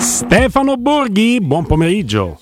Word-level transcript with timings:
Stefano 0.00 0.76
Borghi, 0.78 1.40
buon 1.42 1.66
pomeriggio. 1.66 2.38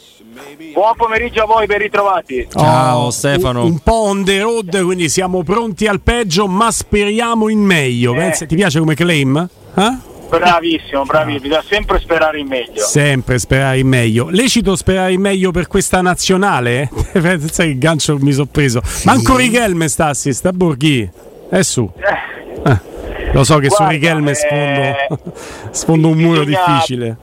Buon 0.73 0.93
pomeriggio 0.97 1.43
a 1.43 1.47
voi, 1.47 1.67
ben 1.67 1.79
ritrovati. 1.79 2.47
Ciao 2.53 3.07
Oh, 3.07 3.11
Stefano. 3.11 3.65
Un, 3.65 3.73
un 3.73 3.79
po' 3.81 4.03
on 4.03 4.25
the 4.25 4.41
road, 4.41 4.81
quindi 4.85 5.09
siamo 5.09 5.43
pronti 5.43 5.87
al 5.89 6.01
peggio, 6.01 6.47
ma 6.47 6.71
speriamo 6.71 7.49
in 7.49 7.59
meglio. 7.59 8.15
Eh. 8.15 8.17
Pensa- 8.19 8.47
ti 8.47 8.55
piace 8.55 8.79
come 8.79 8.95
claim? 8.95 9.49
Eh? 9.75 9.97
Bravissimo, 10.29 11.03
bravissimo, 11.05 11.41
bisogna 11.43 11.65
sempre 11.69 11.99
sperare 11.99 12.39
in 12.39 12.47
meglio. 12.47 12.81
Sempre 12.81 13.39
sperare 13.41 13.79
in 13.81 13.89
meglio. 13.89 14.29
Lecito 14.29 14.77
sperare 14.77 15.13
in 15.13 15.21
meglio 15.21 15.51
per 15.51 15.67
questa 15.67 16.01
nazionale? 16.01 16.89
eh? 17.13 17.21
Pensa 17.21 17.65
che 17.65 17.77
gancio 17.77 18.19
mi 18.19 18.31
sono 18.31 18.47
preso. 18.47 18.81
Manco 19.05 19.37
Righelme 19.37 19.89
sta 19.89 20.07
assist, 20.07 20.47
a 20.47 20.53
Borghi. 20.53 21.11
È 21.51 21.63
su. 21.63 21.91
Eh, 22.65 22.81
Lo 23.39 23.45
so 23.45 23.59
che 23.59 23.71
su 23.71 23.77
Guarda, 23.77 23.93
Righelme 23.93 24.31
eh, 24.33 24.35
sfondo, 24.35 25.23
sfondo 25.71 26.09
un 26.09 26.19
muro 26.19 26.43
difficile. 26.43 27.17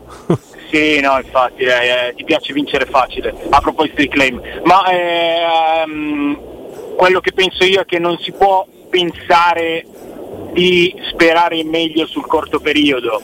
Sì, 0.72 1.02
no, 1.02 1.20
infatti, 1.22 1.64
eh, 1.64 2.08
eh, 2.08 2.14
ti 2.16 2.24
piace 2.24 2.54
vincere 2.54 2.86
facile, 2.86 3.34
a 3.50 3.60
proposito 3.60 4.00
di 4.00 4.08
claim. 4.08 4.42
Ma 4.64 4.86
ehm, 4.86 6.40
quello 6.96 7.20
che 7.20 7.34
penso 7.34 7.66
io 7.66 7.82
è 7.82 7.86
che 7.86 8.00
non 8.00 8.18
si 8.18 8.32
può 8.32 8.66
pensare 8.90 9.86
di 10.54 10.96
sperare 11.12 11.62
meglio 11.66 12.08
sul 12.08 12.26
corto 12.26 12.62
periodo, 12.62 13.22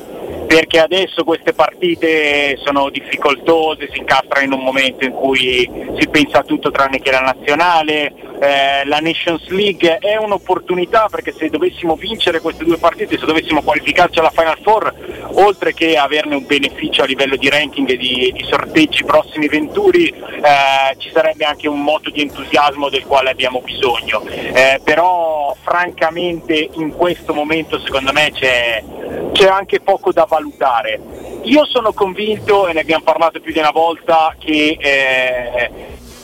perché 0.52 0.80
adesso 0.80 1.24
queste 1.24 1.54
partite 1.54 2.58
sono 2.58 2.90
difficoltose, 2.90 3.88
si 3.90 4.00
incastrano 4.00 4.46
in 4.46 4.52
un 4.52 4.60
momento 4.60 5.06
in 5.06 5.14
cui 5.14 5.70
si 5.98 6.10
pensa 6.10 6.40
a 6.40 6.44
tutto 6.44 6.72
tranne 6.72 7.00
che 7.00 7.10
la 7.10 7.22
nazionale, 7.22 8.12
eh, 8.42 8.86
la 8.86 9.00
Nations 9.00 9.48
League 9.48 10.00
è 10.00 10.18
un'opportunità 10.18 11.08
perché 11.10 11.32
se 11.32 11.48
dovessimo 11.48 11.96
vincere 11.96 12.42
queste 12.42 12.66
due 12.66 12.76
partite, 12.76 13.18
se 13.18 13.26
dovessimo 13.26 13.62
qualificarci 13.62 14.20
alla 14.20 14.30
Final 14.30 14.58
Four, 14.62 14.94
oltre 15.36 15.74
che 15.74 15.96
averne 15.96 16.36
un 16.36 16.46
beneficio 16.46 17.04
a 17.04 17.06
livello 17.06 17.38
di 17.38 17.48
ranking 17.48 17.90
e 17.90 17.96
di, 17.96 18.34
di 18.36 18.44
sorteggi 18.44 19.06
prossimi 19.06 19.48
venturi, 19.48 20.10
eh, 20.10 20.98
ci 20.98 21.12
sarebbe 21.14 21.46
anche 21.46 21.70
un 21.70 21.82
moto 21.82 22.10
di 22.10 22.20
entusiasmo 22.20 22.90
del 22.90 23.06
quale 23.06 23.30
abbiamo 23.30 23.62
bisogno. 23.62 24.22
Eh, 24.26 24.82
però 24.84 25.41
francamente 25.72 26.68
in 26.74 26.92
questo 26.92 27.34
momento 27.34 27.80
secondo 27.80 28.12
me 28.12 28.30
c'è, 28.34 28.84
c'è 29.32 29.48
anche 29.48 29.80
poco 29.80 30.12
da 30.12 30.26
valutare. 30.28 31.00
Io 31.44 31.64
sono 31.66 31.94
convinto, 31.94 32.68
e 32.68 32.74
ne 32.74 32.82
abbiamo 32.82 33.06
parlato 33.06 33.40
più 33.40 33.54
di 33.54 33.60
una 33.60 33.72
volta, 33.72 34.36
che 34.38 34.78
eh, 34.78 35.72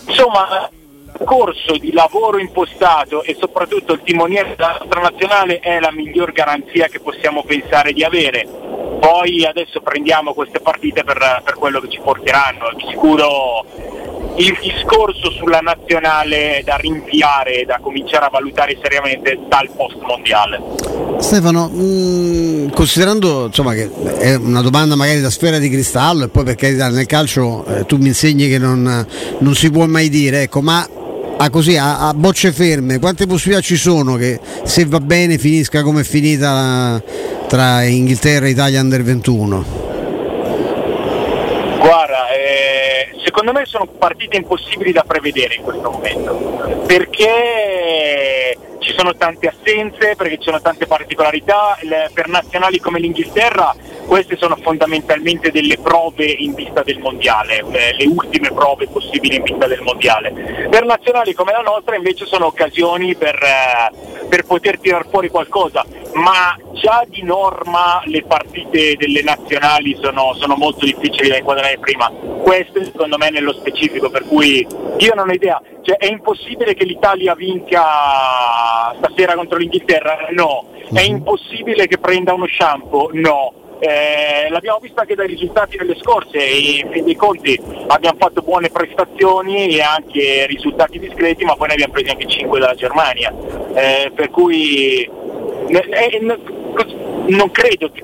insomma 0.06 0.70
il 0.70 1.26
corso 1.26 1.78
di 1.78 1.94
lavoro 1.94 2.40
impostato 2.40 3.24
e 3.24 3.38
soprattutto 3.40 3.94
il 3.94 4.02
timoniere 4.04 4.54
della 4.58 4.80
nostra 4.82 5.00
nazionale 5.00 5.60
è 5.60 5.80
la 5.80 5.94
miglior 5.94 6.34
garanzia 6.34 6.88
che 6.88 7.00
possiamo 7.00 7.44
pensare 7.44 7.94
di 7.94 8.04
avere. 8.04 8.46
Poi 9.00 9.46
adesso 9.46 9.80
prendiamo 9.80 10.34
queste 10.34 10.60
partite 10.60 11.06
per, 11.06 11.42
per 11.46 11.54
quello 11.54 11.80
che 11.80 11.88
ci 11.88 12.02
porteranno. 12.04 12.74
Di 12.76 12.86
sicuro 12.90 13.64
il 14.38 14.58
discorso 14.62 15.32
sulla 15.32 15.60
nazionale 15.60 16.62
da 16.64 16.76
rinviare 16.76 17.64
da 17.66 17.80
cominciare 17.82 18.26
a 18.26 18.30
valutare 18.30 18.78
seriamente 18.82 19.40
dal 19.48 19.70
post 19.76 19.98
mondiale. 20.02 20.62
Stefano, 21.20 21.68
mh, 21.70 22.72
considerando 22.72 23.46
insomma, 23.46 23.74
che 23.74 23.90
è 24.20 24.36
una 24.36 24.62
domanda 24.62 24.96
magari 24.96 25.22
da 25.22 25.32
sfera 25.32 25.58
di 25.58 25.70
cristallo 25.70 26.26
e 26.26 26.28
poi 26.30 26.44
per 26.44 26.56
carità 26.56 26.90
nel 26.90 27.08
calcio 27.08 27.66
eh, 27.66 27.86
tu 27.86 27.98
mi 27.98 28.08
insegni 28.08 28.48
che 28.48 28.60
non, 28.60 29.06
non 29.40 29.56
si 29.56 29.72
può 29.72 29.86
mai 29.88 30.10
dire, 30.10 30.44
ecco, 30.44 30.62
ma 30.62 30.88
a, 31.38 31.50
così, 31.50 31.76
a, 31.78 32.08
a 32.08 32.14
bocce 32.14 32.52
ferme, 32.52 33.00
quante 33.00 33.26
possibilità 33.26 33.64
ci 33.64 33.76
sono 33.76 34.16
che 34.16 34.40
se 34.64 34.86
va 34.86 35.00
bene 35.00 35.38
finisca 35.38 35.82
come 35.82 36.02
è 36.02 36.04
finita 36.04 37.02
tra 37.48 37.84
Inghilterra 37.84 38.46
e 38.46 38.50
Italia 38.50 38.82
Under 38.82 39.02
21? 39.02 39.66
Guarda, 41.80 42.30
eh, 42.30 43.08
secondo 43.48 43.54
me 43.54 43.66
sono 43.66 43.86
partite 43.86 44.36
impossibili 44.36 44.92
da 44.92 45.04
prevedere 45.08 45.56
in 45.56 45.64
questo 45.64 45.90
momento, 45.90 46.34
perché 46.86 48.58
ci 48.80 48.94
sono 48.94 49.16
tante 49.16 49.48
assenze, 49.48 50.16
perché 50.18 50.36
ci 50.36 50.44
sono 50.44 50.60
tante 50.60 50.86
particolarità, 50.86 51.78
per 52.14 52.28
nazionali 52.28 52.80
come 52.80 53.00
l'Inghilterra 53.00 53.74
queste 54.08 54.38
sono 54.38 54.56
fondamentalmente 54.56 55.52
delle 55.52 55.78
prove 55.78 56.26
in 56.26 56.54
vista 56.54 56.82
del 56.82 57.00
mondiale, 57.00 57.60
eh, 57.72 57.94
le 57.98 58.06
ultime 58.06 58.52
prove 58.52 58.88
possibili 58.88 59.36
in 59.36 59.44
vista 59.44 59.68
del 59.68 59.82
mondiale. 59.82 60.68
Per 60.70 60.86
nazionali 60.86 61.34
come 61.34 61.52
la 61.52 61.62
nostra 61.62 61.96
invece 61.96 62.26
sono 62.26 62.48
occasioni 62.48 63.16
per, 63.16 63.36
eh, 63.36 64.26
per 64.28 64.46
poter 64.46 64.80
tirar 64.80 65.06
fuori 65.10 65.30
qualcosa, 65.30 65.86
ma 66.14 66.58
già 66.72 67.04
di 67.08 67.22
norma 67.22 68.02
le 68.06 68.24
partite 68.24 68.96
delle 68.96 69.22
nazionali 69.24 69.98
sono, 70.02 70.34
sono 70.36 70.56
molto 70.56 70.86
difficili 70.86 71.30
da 71.30 71.38
inquadrare 71.38 71.78
prima. 71.80 72.10
Questo 72.10 72.84
secondo 72.86 73.18
me 73.18 73.30
nello 73.30 73.54
specifico, 73.54 74.10
per 74.10 74.24
cui 74.24 74.66
io 74.98 75.14
non 75.16 75.30
ho 75.30 75.34
idea. 75.34 75.62
Cioè, 75.82 75.98
è 75.98 76.08
impossibile 76.08 76.74
che 76.74 76.86
l'Italia 76.86 77.36
vinca 77.36 78.94
stasera 78.98 79.36
contro 79.36 79.58
l'Inghilterra? 79.58 80.28
No. 80.32 80.70
È 80.94 81.02
impossibile 81.02 81.88
che 81.88 81.98
prenda 81.98 82.34
uno 82.34 82.48
shampoo? 82.48 83.10
No. 83.14 83.54
Eh, 83.80 84.50
l'abbiamo 84.50 84.80
visto 84.80 85.00
anche 85.00 85.14
dai 85.14 85.28
risultati 85.28 85.78
delle 85.78 85.96
scorse 86.02 86.40
in 86.40 86.90
fin 86.90 87.06
dei 87.06 87.16
conti 87.16 87.62
abbiamo 87.88 88.18
fatto 88.18 88.42
buone 88.42 88.70
prestazioni 88.70 89.76
e 89.78 89.82
anche 89.82 90.48
risultati 90.48 90.98
discreti 90.98 91.46
ma 91.46 91.56
poi 91.56 91.68
ne 91.68 91.74
abbiamo 91.74 91.94
presi 91.94 92.10
anche 92.10 92.28
5 92.28 92.60
dalla 92.60 92.74
Germania. 92.74 93.34
Eh, 93.74 94.12
per 94.16 94.30
cui 94.32 95.04
eh, 95.68 96.20
non 97.28 97.52
credo 97.52 97.92
che 97.92 98.04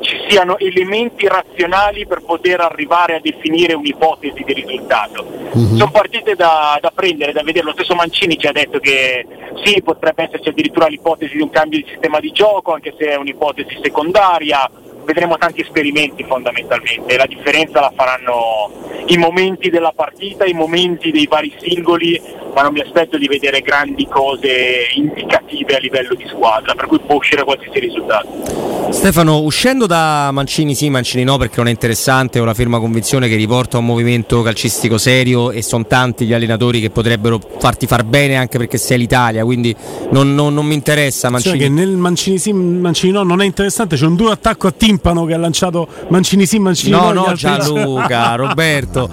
ci 0.00 0.16
siano 0.28 0.58
elementi 0.58 1.26
razionali 1.28 2.06
per 2.06 2.22
poter 2.22 2.60
arrivare 2.60 3.16
a 3.16 3.20
definire 3.20 3.74
un'ipotesi 3.74 4.42
di 4.44 4.52
risultato. 4.52 5.26
Sono 5.52 5.90
partite 5.90 6.34
da, 6.34 6.78
da 6.80 6.90
prendere, 6.94 7.32
da 7.32 7.42
vedere. 7.42 7.66
Lo 7.66 7.72
stesso 7.72 7.94
Mancini 7.94 8.36
ci 8.36 8.46
ha 8.46 8.52
detto 8.52 8.78
che 8.78 9.26
sì, 9.62 9.82
potrebbe 9.82 10.24
esserci 10.24 10.48
addirittura 10.48 10.86
l'ipotesi 10.86 11.36
di 11.36 11.42
un 11.42 11.50
cambio 11.50 11.78
di 11.78 11.86
sistema 11.88 12.20
di 12.20 12.30
gioco, 12.32 12.72
anche 12.72 12.94
se 12.98 13.06
è 13.06 13.16
un'ipotesi 13.16 13.78
secondaria. 13.82 14.70
Vedremo 15.04 15.36
tanti 15.36 15.60
esperimenti 15.62 16.24
fondamentalmente, 16.24 17.16
la 17.16 17.26
differenza 17.26 17.80
la 17.80 17.92
faranno 17.94 18.70
i 19.06 19.16
momenti 19.16 19.68
della 19.68 19.92
partita, 19.94 20.44
i 20.44 20.52
momenti 20.52 21.10
dei 21.10 21.26
vari 21.26 21.52
singoli, 21.60 22.20
ma 22.54 22.62
non 22.62 22.72
mi 22.72 22.80
aspetto 22.80 23.18
di 23.18 23.26
vedere 23.26 23.60
grandi 23.60 24.06
cose 24.06 24.86
indicative 24.94 25.76
a 25.76 25.78
livello 25.78 26.14
di 26.14 26.24
squadra, 26.28 26.74
per 26.74 26.86
cui 26.86 27.00
può 27.04 27.16
uscire 27.16 27.42
qualsiasi 27.44 27.78
risultato. 27.80 28.90
Stefano, 28.90 29.40
uscendo 29.40 29.86
da 29.86 30.30
Mancini 30.32 30.74
sì, 30.74 30.90
Mancini 30.90 31.24
no, 31.24 31.38
perché 31.38 31.54
non 31.56 31.68
è 31.68 31.70
interessante, 31.70 32.38
ho 32.38 32.44
la 32.44 32.54
ferma 32.54 32.78
convinzione 32.78 33.28
che 33.28 33.36
riporta 33.36 33.76
a 33.76 33.80
un 33.80 33.86
movimento 33.86 34.42
calcistico 34.42 34.98
serio 34.98 35.50
e 35.50 35.62
sono 35.62 35.86
tanti 35.86 36.26
gli 36.26 36.32
allenatori 36.34 36.80
che 36.80 36.90
potrebbero 36.90 37.40
farti 37.58 37.86
far 37.86 38.04
bene 38.04 38.36
anche 38.36 38.58
perché 38.58 38.76
sei 38.78 38.98
l'Italia, 38.98 39.44
quindi 39.44 39.74
non, 40.10 40.34
non- 40.34 40.52
non 40.52 40.66
mi 40.66 40.74
interessa 40.74 41.22
Cioè 41.28 41.30
Mancini. 41.30 41.58
che 41.58 41.68
nel 41.70 41.88
Mancini 41.96 42.38
sì, 42.38 42.52
Mancini 42.52 43.12
no 43.12 43.22
non 43.22 43.40
è 43.40 43.44
interessante, 43.46 43.96
c'è 43.96 44.04
un 44.06 44.14
duro 44.16 44.30
attacco 44.30 44.66
a 44.66 44.72
timpano 44.92 45.24
che 45.24 45.34
ha 45.34 45.38
lanciato 45.38 45.88
Mancini 46.08 46.46
sì, 46.46 46.58
Mancini 46.58 46.90
No, 46.92 47.12
no. 47.12 47.32
Gianluca, 47.32 48.34
Roberto. 48.34 49.08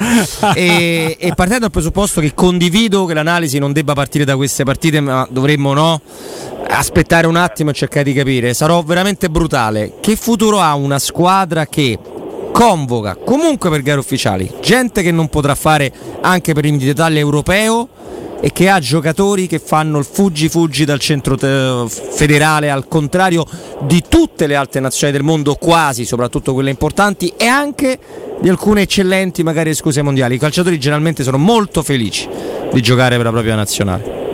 E, 0.53 1.15
e 1.19 1.33
partendo 1.33 1.61
dal 1.61 1.71
presupposto 1.71 2.19
che 2.21 2.33
condivido 2.33 3.05
che 3.05 3.13
l'analisi 3.13 3.59
non 3.59 3.71
debba 3.71 3.93
partire 3.93 4.25
da 4.25 4.35
queste 4.35 4.63
partite, 4.63 4.99
ma 4.99 5.27
dovremmo 5.29 5.73
no 5.73 6.01
aspettare 6.67 7.27
un 7.27 7.35
attimo 7.35 7.69
e 7.69 7.73
cercare 7.73 8.03
di 8.03 8.13
capire. 8.13 8.53
Sarò 8.53 8.81
veramente 8.83 9.29
brutale. 9.29 9.93
Che 9.99 10.15
futuro 10.15 10.59
ha 10.59 10.75
una 10.75 10.99
squadra 10.99 11.65
che 11.65 11.97
convoca 12.51 13.15
comunque 13.15 13.69
per 13.69 13.81
gare 13.83 13.99
ufficiali 13.99 14.51
gente 14.59 15.01
che 15.01 15.11
non 15.11 15.29
potrà 15.29 15.53
fare 15.55 15.93
anche 16.19 16.53
per 16.53 16.63
limiti 16.63 16.83
d'Italia 16.83 17.19
europeo 17.19 17.88
e 18.41 18.51
che 18.51 18.69
ha 18.69 18.79
giocatori 18.79 19.47
che 19.47 19.59
fanno 19.59 19.99
il 19.99 20.05
fuggi-fuggi 20.05 20.85
dal 20.85 20.99
centro 20.99 21.35
federale 21.87 22.69
al 22.69 22.87
contrario 22.87 23.45
di 23.81 24.03
tutte 24.07 24.47
le 24.47 24.55
altre 24.55 24.79
nazioni 24.79 25.11
del 25.11 25.23
mondo, 25.23 25.55
quasi, 25.55 26.05
soprattutto 26.05 26.53
quelle 26.53 26.69
importanti, 26.69 27.33
e 27.37 27.45
anche 27.45 27.99
di 28.39 28.49
alcune 28.49 28.83
eccellenti, 28.83 29.43
magari 29.43 29.71
escluse 29.71 30.01
mondiali. 30.01 30.35
I 30.35 30.39
calciatori 30.39 30.79
generalmente 30.79 31.23
sono 31.23 31.37
molto 31.37 31.83
felici 31.83 32.27
di 32.71 32.81
giocare 32.81 33.15
per 33.15 33.25
la 33.25 33.31
propria 33.31 33.55
nazionale. 33.55 34.27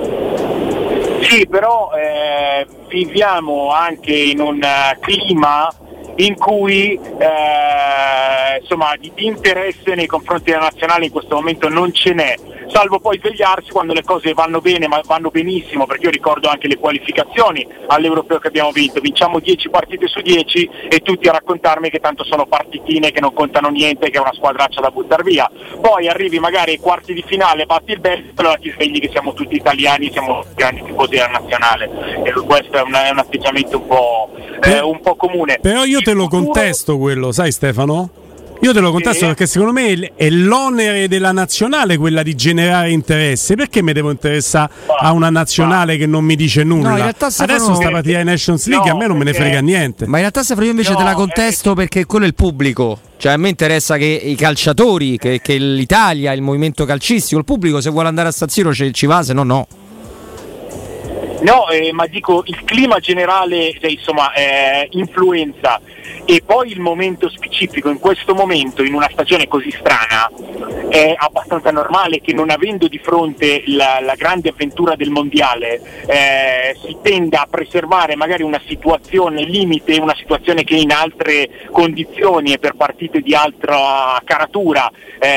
Sì, 1.22 1.48
però 1.48 1.90
eh, 1.92 2.68
viviamo 2.88 3.72
anche 3.72 4.14
in 4.14 4.40
un 4.40 4.62
eh, 4.62 4.98
clima 5.00 5.74
in 6.18 6.36
cui 6.36 6.94
eh, 6.94 8.60
insomma, 8.62 8.94
di 9.00 9.12
interesse 9.16 9.96
nei 9.96 10.06
confronti 10.06 10.52
della 10.52 10.64
nazionale 10.64 11.06
in 11.06 11.12
questo 11.12 11.36
momento 11.36 11.68
non 11.68 11.92
ce 11.94 12.14
n'è, 12.14 12.36
salvo 12.68 13.00
poi 13.00 13.18
svegliarsi 13.20 13.72
quando 13.72 13.94
le 13.94 14.04
cose 14.04 14.34
vanno 14.34 14.62
bene, 14.62 14.88
ma 14.88 15.02
vanno 15.06 15.30
benissimo, 15.30 15.86
perché 15.86 16.06
io 16.06 16.12
ricordo 16.12 16.50
anche 16.50 16.68
le 16.68 16.78
qualificazioni 16.78 17.68
all'europeo 17.88 18.40
che 18.40 18.48
abbiamo 18.48 18.72
vinto, 18.72 19.00
vinciamo 19.00 19.40
10 19.40 19.70
partite 19.70 20.08
su 20.08 20.22
10 20.22 20.70
e 20.90 21.00
tutti 21.00 21.28
a 21.28 21.34
raccontarmi 21.34 21.90
che 21.90 22.00
tanto 22.00 22.24
sono 22.24 22.46
partitine 22.46 23.12
che 23.12 23.22
non 23.22 23.34
contano 23.34 23.70
niente, 23.70 24.10
che 24.10 24.18
è 24.18 24.22
una 24.22 24.34
squadraccia 24.34 24.82
da 24.82 24.92
buttare 24.92 25.24
via. 25.24 25.50
Poi 25.80 26.08
arrivi 26.08 26.40
magari 26.40 26.72
ai 26.72 26.80
quarti 26.80 27.14
di 27.14 27.24
finale, 27.26 27.66
batti 27.66 27.92
il 27.92 28.00
bello, 28.00 28.32
allora 28.36 28.56
ti 28.58 28.72
svegli 28.72 29.00
che 29.00 29.10
siamo 29.10 29.34
tutti 29.34 29.56
italiani, 29.56 30.12
siamo 30.12 30.44
grandi 30.56 30.84
tifosi 30.84 31.12
della 31.12 31.28
nazionale. 31.28 32.24
E 32.24 32.32
questo 32.32 32.78
è 32.78 32.82
un, 32.82 32.94
è 32.94 33.10
un 33.10 33.20
atteggiamento 33.20 33.78
un 33.78 33.88
po', 33.88 34.30
eh, 34.64 34.80
un 34.82 35.00
po' 35.02 35.16
comune. 35.16 35.60
Però 35.62 35.84
io 35.84 36.02
te 36.02 36.14
lo 36.14 36.28
contesto 36.28 36.98
quello, 36.98 37.32
sai 37.32 37.52
Stefano? 37.52 38.24
Io 38.62 38.74
te 38.74 38.80
lo 38.80 38.92
contesto 38.92 39.20
sì. 39.20 39.26
perché 39.26 39.46
secondo 39.46 39.74
me 39.74 40.12
è 40.16 40.30
l'onere 40.30 41.08
della 41.08 41.32
nazionale 41.32 41.98
quella 41.98 42.24
di 42.24 42.36
generare 42.36 42.92
interesse. 42.92 43.56
Perché 43.56 43.82
mi 43.82 43.94
devo 43.94 44.12
interessare 44.12 44.72
a 45.00 45.12
una 45.12 45.30
nazionale 45.30 45.98
che 45.98 46.06
non 46.06 46.24
mi 46.24 46.36
dice 46.36 46.64
nulla? 46.64 46.96
No, 46.96 47.04
Adesso 47.04 47.76
sta 47.76 47.90
partita 47.90 48.18
di 48.18 48.24
Nations 48.24 48.68
League 48.68 48.90
no, 48.90 48.96
a 48.96 49.00
me 49.00 49.08
non 49.08 49.18
me 49.18 49.24
ne 49.26 49.34
frega 49.34 49.60
niente. 49.60 50.08
Ma 50.08 50.18
in 50.18 50.22
realtà 50.22 50.44
Stefano 50.44 50.66
io 50.66 50.72
invece 50.72 50.92
no, 50.92 50.98
te 50.98 51.04
la 51.04 51.14
contesto 51.14 51.72
eh, 51.72 51.76
perché 51.76 52.06
quello 52.06 52.26
è 52.26 52.28
il 52.28 52.36
pubblico. 52.36 53.00
Cioè 53.18 53.34
a 53.34 53.38
me 53.38 53.50
interessa 53.50 53.98
che 53.98 54.06
i 54.06 54.36
calciatori, 54.36 55.18
che, 55.18 55.40
che 55.42 55.58
l'Italia, 55.58 56.34
il 56.34 56.42
movimento 56.42 56.86
calcistico, 56.86 57.40
il 57.40 57.46
pubblico 57.46 57.82
se 57.82 57.90
vuole 57.90 58.08
andare 58.08 58.30
a 58.30 58.32
San 58.32 58.50
Siro 58.50 58.74
ci, 58.74 58.94
ci 58.94 59.06
va, 59.06 59.24
se 59.24 59.34
no 59.34 59.44
no. 59.44 59.68
No, 61.42 61.70
eh, 61.70 61.92
ma 61.92 62.08
dico 62.08 62.44
il 62.46 62.64
clima 62.64 63.00
generale, 63.00 63.74
cioè, 63.80 63.92
insomma, 63.92 64.34
eh, 64.34 64.88
influenza. 64.92 65.80
E 66.26 66.42
poi 66.46 66.72
il 66.72 66.80
momento 66.80 67.30
specifico, 67.30 67.90
in 67.90 68.00
questo 68.00 68.34
momento, 68.34 68.84
in 68.84 68.94
una 68.94 69.10
stagione 69.12 69.48
così 69.48 69.72
strana, 69.72 70.30
è 70.90 71.14
abbastanza 71.16 71.72
normale 71.72 72.22
che 72.22 72.34
non 72.34 72.50
avendo 72.50 72.88
di 72.88 72.98
fronte 73.00 73.64
la, 73.68 74.00
la 74.02 74.16
grande 74.16 74.50
avventura 74.50 74.96
del 74.96 75.10
mondiale 75.10 75.82
eh, 76.08 76.78
si 76.82 76.98
tenda 77.02 77.42
a 77.42 77.48
preservare 77.50 78.16
magari 78.16 78.44
una 78.44 78.62
situazione 78.66 79.44
limite, 79.44 79.98
una 79.98 80.16
situazione 80.16 80.64
che 80.64 80.76
in 80.76 80.92
altre 80.92 81.50
condizioni 81.72 82.54
e 82.54 82.60
per 82.60 82.76
partite 82.76 83.22
di 83.22 83.36
altra 83.36 84.22
caratura 84.24 84.90
eh, 85.20 85.28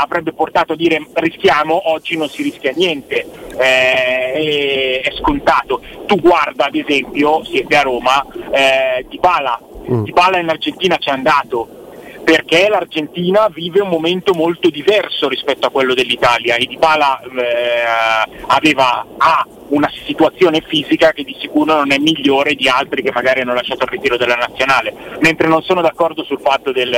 avrebbe 0.00 0.32
portato 0.32 0.74
a 0.74 0.76
dire 0.76 1.04
rischiamo, 1.14 1.90
oggi 1.90 2.16
non 2.16 2.28
si 2.28 2.42
rischia 2.42 2.72
niente, 2.74 3.26
eh, 3.58 4.32
è, 4.32 5.00
è 5.02 5.12
scontato. 5.18 5.80
Tu 6.06 6.16
guarda 6.16 6.66
ad 6.66 6.74
esempio, 6.74 7.44
siete 7.44 7.76
a 7.76 7.82
Roma, 7.82 8.24
eh, 8.50 9.04
Di 9.08 9.18
Bala 9.18 9.58
mm. 9.90 10.04
Dybala 10.04 10.38
in 10.38 10.48
Argentina 10.48 10.96
ci 10.96 11.08
è 11.08 11.12
andato 11.12 11.78
perché 12.22 12.68
l'Argentina 12.68 13.48
vive 13.52 13.80
un 13.80 13.88
momento 13.88 14.34
molto 14.34 14.68
diverso 14.70 15.28
rispetto 15.28 15.66
a 15.66 15.70
quello 15.70 15.94
dell'Italia 15.94 16.54
e 16.54 16.66
Dybala 16.66 17.20
eh, 17.20 18.30
aveva 18.46 19.04
ha 19.16 19.46
una 19.70 19.90
situazione 20.06 20.62
fisica 20.66 21.12
che 21.12 21.24
di 21.24 21.36
sicuro 21.38 21.76
non 21.76 21.92
è 21.92 21.98
migliore 21.98 22.54
di 22.54 22.68
altri 22.68 23.02
che 23.02 23.10
magari 23.12 23.40
hanno 23.40 23.54
lasciato 23.54 23.84
il 23.84 23.90
ritiro 23.90 24.16
della 24.16 24.34
nazionale, 24.34 24.94
mentre 25.20 25.48
non 25.48 25.62
sono 25.62 25.80
d'accordo 25.80 26.24
sul 26.24 26.40
fatto 26.40 26.72
del 26.72 26.96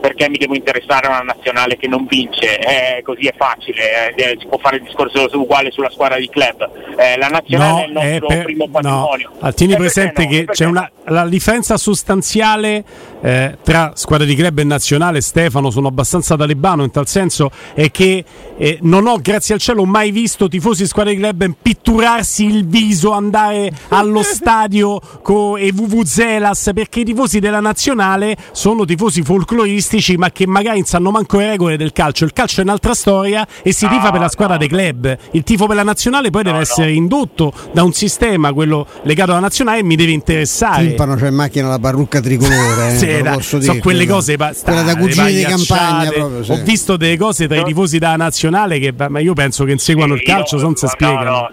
perché 0.00 0.28
mi 0.28 0.38
devo 0.38 0.54
interessare 0.54 1.06
a 1.06 1.10
una 1.10 1.32
nazionale 1.34 1.76
che 1.76 1.86
non 1.86 2.06
vince, 2.06 2.58
eh, 2.58 3.02
così 3.02 3.26
è 3.26 3.34
facile, 3.36 4.14
eh, 4.14 4.36
si 4.38 4.46
può 4.46 4.58
fare 4.58 4.76
il 4.76 4.82
discorso 4.82 5.28
uguale 5.32 5.70
sulla 5.70 5.90
squadra 5.90 6.18
di 6.18 6.28
club, 6.28 6.68
eh, 6.96 7.16
la 7.16 7.28
nazionale 7.28 7.72
no, 7.72 7.78
è 7.78 7.86
il 7.86 7.92
nostro 7.92 8.26
per, 8.26 8.44
primo 8.44 8.68
patrimonio. 8.68 9.30
No. 9.40 9.52
Tieni 9.52 9.76
presente 9.76 10.24
no, 10.24 10.28
che 10.28 10.44
c'è 10.46 10.64
una, 10.64 10.90
la 11.04 11.26
differenza 11.26 11.76
sostanziale 11.76 12.84
eh, 13.20 13.58
tra 13.62 13.92
squadra 13.94 14.26
di 14.26 14.34
club 14.34 14.58
e 14.58 14.64
nazionale, 14.64 15.20
Stefano, 15.20 15.70
sono 15.70 15.88
abbastanza 15.88 16.36
talebano 16.36 16.82
in 16.82 16.90
tal 16.90 17.06
senso, 17.06 17.50
è 17.74 17.90
che 17.90 18.24
eh, 18.56 18.78
non 18.82 19.06
ho, 19.06 19.18
grazie 19.20 19.54
al 19.54 19.60
cielo, 19.60 19.84
mai 19.84 20.10
visto 20.10 20.48
tifosi 20.48 20.82
di 20.82 20.88
squadra 20.88 21.12
di 21.12 21.18
club 21.18 21.54
pitturare 21.60 22.07
curarsi 22.08 22.46
il 22.46 22.66
viso, 22.66 23.12
andare 23.12 23.70
allo 23.88 24.22
stadio 24.24 25.00
con 25.22 25.60
i 25.60 25.70
Vuvuzelas, 25.72 26.70
perché 26.72 27.00
i 27.00 27.04
tifosi 27.04 27.38
della 27.38 27.60
nazionale 27.60 28.36
sono 28.52 28.86
tifosi 28.86 29.22
folcloristici, 29.22 30.16
ma 30.16 30.30
che 30.30 30.46
magari 30.46 30.78
non 30.78 30.86
sanno 30.86 31.10
manco 31.10 31.38
le 31.38 31.50
regole 31.50 31.76
del 31.76 31.92
calcio. 31.92 32.24
Il 32.24 32.32
calcio 32.32 32.60
è 32.60 32.64
un'altra 32.64 32.94
storia 32.94 33.46
e 33.62 33.72
si 33.72 33.84
no, 33.84 33.90
tifa 33.92 34.10
per 34.10 34.20
la 34.20 34.28
squadra 34.28 34.54
no. 34.54 34.60
dei 34.60 34.68
club. 34.68 35.16
Il 35.32 35.42
tifo 35.42 35.66
per 35.66 35.76
la 35.76 35.82
nazionale 35.82 36.30
poi 36.30 36.44
no, 36.44 36.50
deve 36.50 36.62
essere 36.62 36.92
indotto 36.92 37.52
da 37.72 37.82
un 37.82 37.92
sistema, 37.92 38.52
quello 38.52 38.86
legato 39.02 39.32
alla 39.32 39.40
nazionale, 39.40 39.80
e 39.80 39.82
mi 39.82 39.96
deve 39.96 40.12
interessare. 40.12 40.86
Timpano, 40.86 41.12
c'è 41.12 41.20
cioè 41.20 41.28
in 41.28 41.34
macchina 41.34 41.68
la 41.68 41.78
parrucca 41.78 42.20
tricolore. 42.20 42.94
Eh, 42.94 42.96
sì, 42.96 43.22
da, 43.22 43.38
so 43.40 43.58
dire, 43.58 43.78
quelle 43.78 44.04
quella, 44.04 44.14
cose 44.14 44.36
ba- 44.36 44.54
quella 44.62 44.82
da 44.82 44.96
cugini 44.96 45.34
di 45.34 45.42
campagna. 45.42 46.10
Proprio, 46.10 46.42
sì. 46.42 46.52
Ho 46.52 46.62
visto 46.62 46.96
delle 46.96 47.18
cose 47.18 47.46
tra 47.46 47.58
i 47.58 47.64
tifosi 47.64 47.98
della 47.98 48.16
nazionale 48.16 48.78
che 48.78 48.94
ma 49.08 49.20
io 49.20 49.34
penso 49.34 49.64
che 49.64 49.72
inseguano 49.72 50.14
il 50.14 50.22
calcio, 50.22 50.56
non 50.58 50.74
si 50.74 50.86
spiegano. 50.86 51.50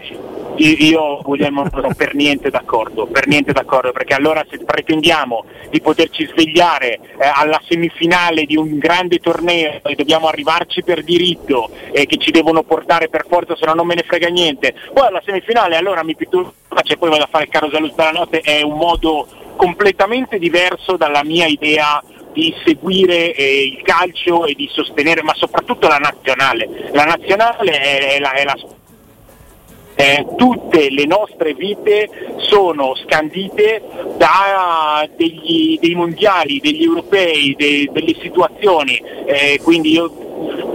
Io 0.57 1.19
Guglielmo 1.21 1.61
non 1.63 1.71
sono 1.71 1.93
per 1.95 2.15
niente 2.15 2.49
d'accordo, 2.49 3.07
per 3.07 3.27
niente 3.27 3.51
d'accordo, 3.51 3.91
perché 3.91 4.13
allora 4.13 4.45
se 4.49 4.63
pretendiamo 4.63 5.45
di 5.69 5.81
poterci 5.81 6.25
svegliare 6.27 6.93
eh, 6.93 6.99
alla 7.33 7.61
semifinale 7.67 8.45
di 8.45 8.55
un 8.55 8.77
grande 8.77 9.19
torneo 9.19 9.81
e 9.83 9.95
dobbiamo 9.95 10.27
arrivarci 10.27 10.83
per 10.83 11.03
diritto 11.03 11.69
e 11.91 12.05
che 12.05 12.17
ci 12.17 12.31
devono 12.31 12.63
portare 12.63 13.09
per 13.09 13.25
forza, 13.27 13.55
se 13.55 13.65
no 13.65 13.73
non 13.73 13.85
me 13.85 13.95
ne 13.95 14.03
frega 14.03 14.29
niente, 14.29 14.73
poi 14.93 15.07
alla 15.07 15.21
semifinale 15.25 15.75
allora 15.75 16.03
mi 16.03 16.15
pitturo 16.15 16.53
e 16.87 16.97
poi 16.97 17.09
vado 17.09 17.23
a 17.23 17.29
fare 17.29 17.45
il 17.45 17.49
carosello 17.49 17.91
della 17.93 18.11
notte, 18.11 18.39
è 18.39 18.61
un 18.61 18.77
modo 18.77 19.27
completamente 19.55 20.37
diverso 20.37 20.97
dalla 20.97 21.23
mia 21.23 21.45
idea 21.45 22.01
di 22.33 22.53
seguire 22.65 23.33
eh, 23.33 23.65
il 23.65 23.81
calcio 23.81 24.45
e 24.45 24.53
di 24.53 24.69
sostenere, 24.71 25.23
ma 25.23 25.33
soprattutto 25.35 25.87
la 25.87 25.97
nazionale. 25.97 26.89
La 26.91 27.05
nazionale 27.05 27.79
è, 27.79 28.15
è 28.15 28.19
la, 28.19 28.33
è 28.33 28.43
la 28.43 28.57
eh, 29.95 30.25
tutte 30.35 30.89
le 30.89 31.05
nostre 31.05 31.53
vite 31.53 32.09
sono 32.37 32.95
scandite 32.95 33.81
da 34.17 35.07
degli, 35.15 35.77
dei 35.79 35.95
mondiali, 35.95 36.59
degli 36.59 36.83
europei, 36.83 37.55
de, 37.57 37.89
delle 37.91 38.15
situazioni, 38.21 39.01
eh, 39.25 39.59
quindi 39.63 39.91
io 39.93 40.24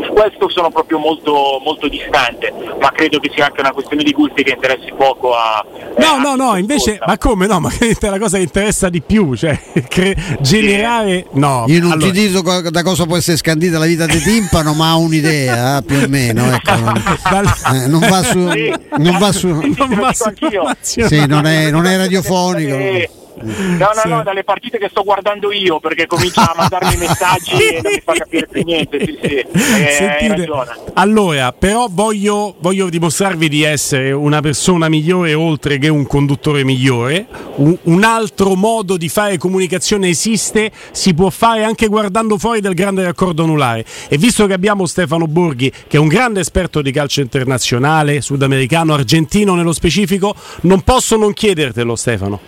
su 0.04 0.12
questo 0.12 0.48
sono 0.48 0.70
proprio 0.70 0.98
molto, 0.98 1.60
molto 1.62 1.88
distante, 1.88 2.52
ma 2.80 2.90
credo 2.90 3.18
che 3.18 3.30
sia 3.34 3.46
anche 3.46 3.60
una 3.60 3.72
questione 3.72 4.02
di 4.02 4.12
gusti 4.12 4.42
che 4.42 4.52
interessi 4.52 4.92
poco 4.96 5.34
a... 5.34 5.64
No, 5.98 6.14
a 6.14 6.18
no, 6.18 6.34
no, 6.34 6.56
invece, 6.56 6.98
ma 7.04 7.18
come 7.18 7.46
no? 7.46 7.60
Ma 7.60 7.70
è 7.78 8.08
la 8.08 8.18
cosa 8.18 8.36
che 8.36 8.42
interessa 8.42 8.88
di 8.88 9.02
più, 9.02 9.34
cioè 9.34 9.58
cre- 9.88 10.38
generare... 10.40 11.26
No, 11.32 11.64
Io 11.68 11.80
non 11.80 11.92
allora... 11.92 12.10
ti 12.10 12.28
dico 12.28 12.70
da 12.70 12.82
cosa 12.82 13.06
può 13.06 13.16
essere 13.16 13.36
scandita 13.36 13.78
la 13.78 13.86
vita 13.86 14.06
di 14.06 14.18
timpano, 14.18 14.72
ma 14.74 14.96
ho 14.96 15.00
un'idea, 15.00 15.78
eh, 15.78 15.82
più 15.82 16.02
o 16.02 16.08
meno. 16.08 16.48
Ecco. 16.60 17.74
Eh, 17.74 17.86
non 17.86 18.00
va 18.00 18.22
su... 18.22 18.50
Sì. 18.50 18.74
Non 18.96 19.18
va 19.18 19.32
su... 19.32 19.48
Non 19.48 19.94
va 19.94 20.12
su... 20.12 20.32
Sì, 20.80 21.26
non 21.26 21.46
è, 21.46 21.70
non 21.70 21.86
è 21.86 21.96
radiofonico. 21.96 23.19
No, 23.42 23.90
no, 23.94 24.00
sì. 24.02 24.08
no, 24.08 24.22
dalle 24.22 24.44
partite 24.44 24.78
che 24.78 24.88
sto 24.88 25.02
guardando 25.02 25.52
io 25.52 25.80
perché 25.80 26.06
comincia 26.06 26.50
a 26.50 26.54
mandarmi 26.56 26.96
messaggi 27.00 27.52
e 27.52 27.80
non 27.82 27.92
mi 27.92 28.00
fa 28.02 28.12
capire 28.12 28.46
più 28.46 28.62
niente. 28.64 29.04
Sì, 29.04 29.18
sì. 29.22 29.34
Eh, 29.36 30.54
allora, 30.94 31.52
però 31.52 31.86
voglio, 31.90 32.54
voglio, 32.58 32.88
dimostrarvi 32.88 33.48
di 33.48 33.62
essere 33.62 34.12
una 34.12 34.40
persona 34.40 34.88
migliore 34.88 35.34
oltre 35.34 35.78
che 35.78 35.88
un 35.88 36.06
conduttore 36.06 36.64
migliore. 36.64 37.26
Un, 37.56 37.76
un, 37.84 38.04
altro 38.04 38.54
modo 38.54 38.96
di 38.96 39.08
fare 39.08 39.38
comunicazione 39.38 40.08
esiste, 40.08 40.70
si 40.90 41.14
può 41.14 41.30
fare 41.30 41.64
anche 41.64 41.86
guardando 41.86 42.38
fuori 42.38 42.60
dal 42.60 42.74
grande 42.74 43.04
raccordo 43.04 43.44
anulare. 43.44 43.84
E 44.08 44.18
visto 44.18 44.46
che 44.46 44.52
abbiamo 44.52 44.86
Stefano 44.86 45.26
Borghi, 45.26 45.70
che 45.86 45.96
è 45.96 46.00
un 46.00 46.08
grande 46.08 46.40
esperto 46.40 46.82
di 46.82 46.92
calcio 46.92 47.20
internazionale, 47.20 48.20
sudamericano, 48.20 48.94
argentino 48.94 49.54
nello 49.54 49.72
specifico, 49.72 50.34
non 50.62 50.82
posso 50.82 51.16
non 51.16 51.32
chiedertelo, 51.32 51.96
Stefano. 51.96 52.40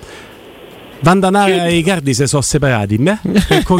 Vandanara 1.03 1.67
e 1.67 1.75
Icardi 1.77 2.15
si 2.15 2.27
sono 2.27 2.43
separati. 2.43 2.97
Beh, 2.97 3.19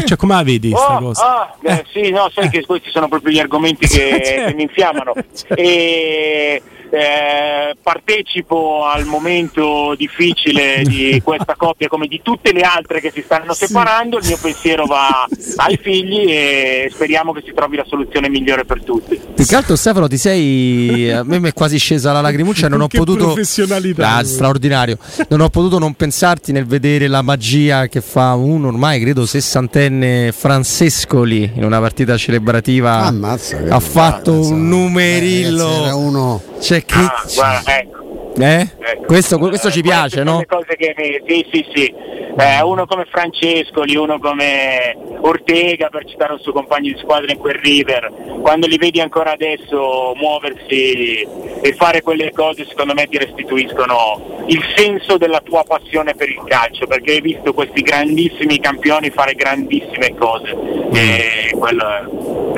cioè, 0.05 0.15
come 0.15 0.33
la 0.33 0.43
vedi 0.43 0.69
questa 0.69 0.97
oh, 0.97 0.99
cosa? 0.99 1.25
Ah, 1.25 1.55
eh, 1.63 1.85
sì, 1.91 2.09
no, 2.11 2.29
sai 2.33 2.49
che 2.49 2.65
questi 2.65 2.89
sono 2.89 3.07
proprio 3.07 3.33
gli 3.33 3.39
argomenti 3.39 3.87
che, 3.87 4.21
certo. 4.23 4.45
che 4.49 4.53
mi 4.55 4.63
infiammano. 4.63 5.13
Certo. 5.33 5.55
E 5.55 6.61
eh, 6.93 7.75
partecipo 7.81 8.85
al 8.85 9.05
momento 9.05 9.95
difficile 9.97 10.83
di 10.83 11.19
questa 11.25 11.55
coppia 11.57 11.87
come 11.87 12.05
di 12.05 12.21
tutte 12.21 12.53
le 12.53 12.61
altre 12.61 13.01
che 13.01 13.11
si 13.11 13.23
stanno 13.23 13.53
separando, 13.53 14.19
il 14.19 14.27
mio 14.27 14.37
pensiero 14.39 14.85
va 14.85 15.25
ai 15.57 15.79
figli 15.81 16.29
e 16.29 16.89
speriamo 16.93 17.33
che 17.33 17.41
si 17.43 17.51
trovi 17.53 17.77
la 17.77 17.85
soluzione 17.87 18.29
migliore 18.29 18.63
per 18.63 18.83
tutti. 18.83 19.19
Più 19.33 19.43
che 19.43 19.55
altro 19.55 19.75
Stefano 19.75 20.07
ti 20.07 20.17
sei, 20.17 21.11
a 21.11 21.23
me 21.23 21.39
mi 21.39 21.49
è 21.49 21.53
quasi 21.53 21.79
scesa 21.79 22.11
la 22.11 22.21
lacrimuccia, 22.21 22.67
non 22.67 22.81
ho 22.81 22.87
che 22.87 22.99
potuto... 22.99 23.25
Professionalità. 23.25 24.17
Ah, 24.17 24.23
straordinario, 24.23 24.99
non 25.29 25.41
ho 25.41 25.49
potuto 25.49 25.79
non 25.79 25.95
pensarti 25.95 26.51
nel 26.51 26.67
vedere 26.67 27.07
la 27.07 27.23
magia 27.23 27.87
che 27.87 28.01
fa 28.01 28.35
un 28.35 28.65
ormai 28.65 28.99
credo 28.99 29.25
sessantenne 29.25 30.31
Francescoli 30.31 31.53
in 31.55 31.63
una 31.63 31.79
partita 31.79 32.15
celebrativa. 32.17 32.99
Ammazza, 33.05 33.59
ha 33.67 33.79
fatto 33.79 34.47
un 34.47 34.67
numerillo. 34.67 35.87
Eh, 35.87 35.91
uno 35.91 36.41
cioè, 36.63 36.82
che... 36.85 36.99
Ah, 36.99 37.23
guarda, 37.33 37.79
ecco. 37.79 38.03
Eh? 38.37 38.67
Ecco. 38.79 39.05
Questo, 39.05 39.37
questo, 39.37 39.69
ci 39.69 39.81
piace, 39.81 40.23
no? 40.23 40.43
Cose 40.47 40.75
che. 40.75 41.21
Sì, 41.27 41.45
sì, 41.51 41.65
sì. 41.73 41.93
Eh, 42.35 42.61
uno 42.63 42.87
come 42.87 43.05
Francescoli, 43.05 43.95
uno 43.95 44.17
come 44.17 44.97
Ortega, 45.21 45.89
per 45.89 46.05
citare 46.05 46.33
un 46.33 46.39
suo 46.39 46.51
compagno 46.51 46.91
di 46.91 46.99
squadra 46.99 47.31
in 47.31 47.37
quel 47.37 47.59
River, 47.61 48.11
quando 48.41 48.65
li 48.65 48.77
vedi 48.77 48.99
ancora 48.99 49.33
adesso 49.33 50.13
muoversi 50.15 51.27
e 51.61 51.73
fare 51.77 52.01
quelle 52.01 52.31
cose, 52.31 52.65
secondo 52.65 52.95
me 52.95 53.07
ti 53.07 53.19
restituiscono 53.19 54.43
il 54.47 54.63
senso 54.75 55.17
della 55.17 55.41
tua 55.41 55.63
passione 55.63 56.15
per 56.15 56.29
il 56.29 56.41
calcio, 56.45 56.87
perché 56.87 57.13
hai 57.13 57.21
visto 57.21 57.53
questi 57.53 57.81
grandissimi 57.81 58.59
campioni 58.59 59.11
fare 59.11 59.33
grandissime 59.35 60.15
cose. 60.15 60.55
Mm. 60.55 60.95
E 60.95 61.55
quello 61.55 61.87
è, 61.87 62.01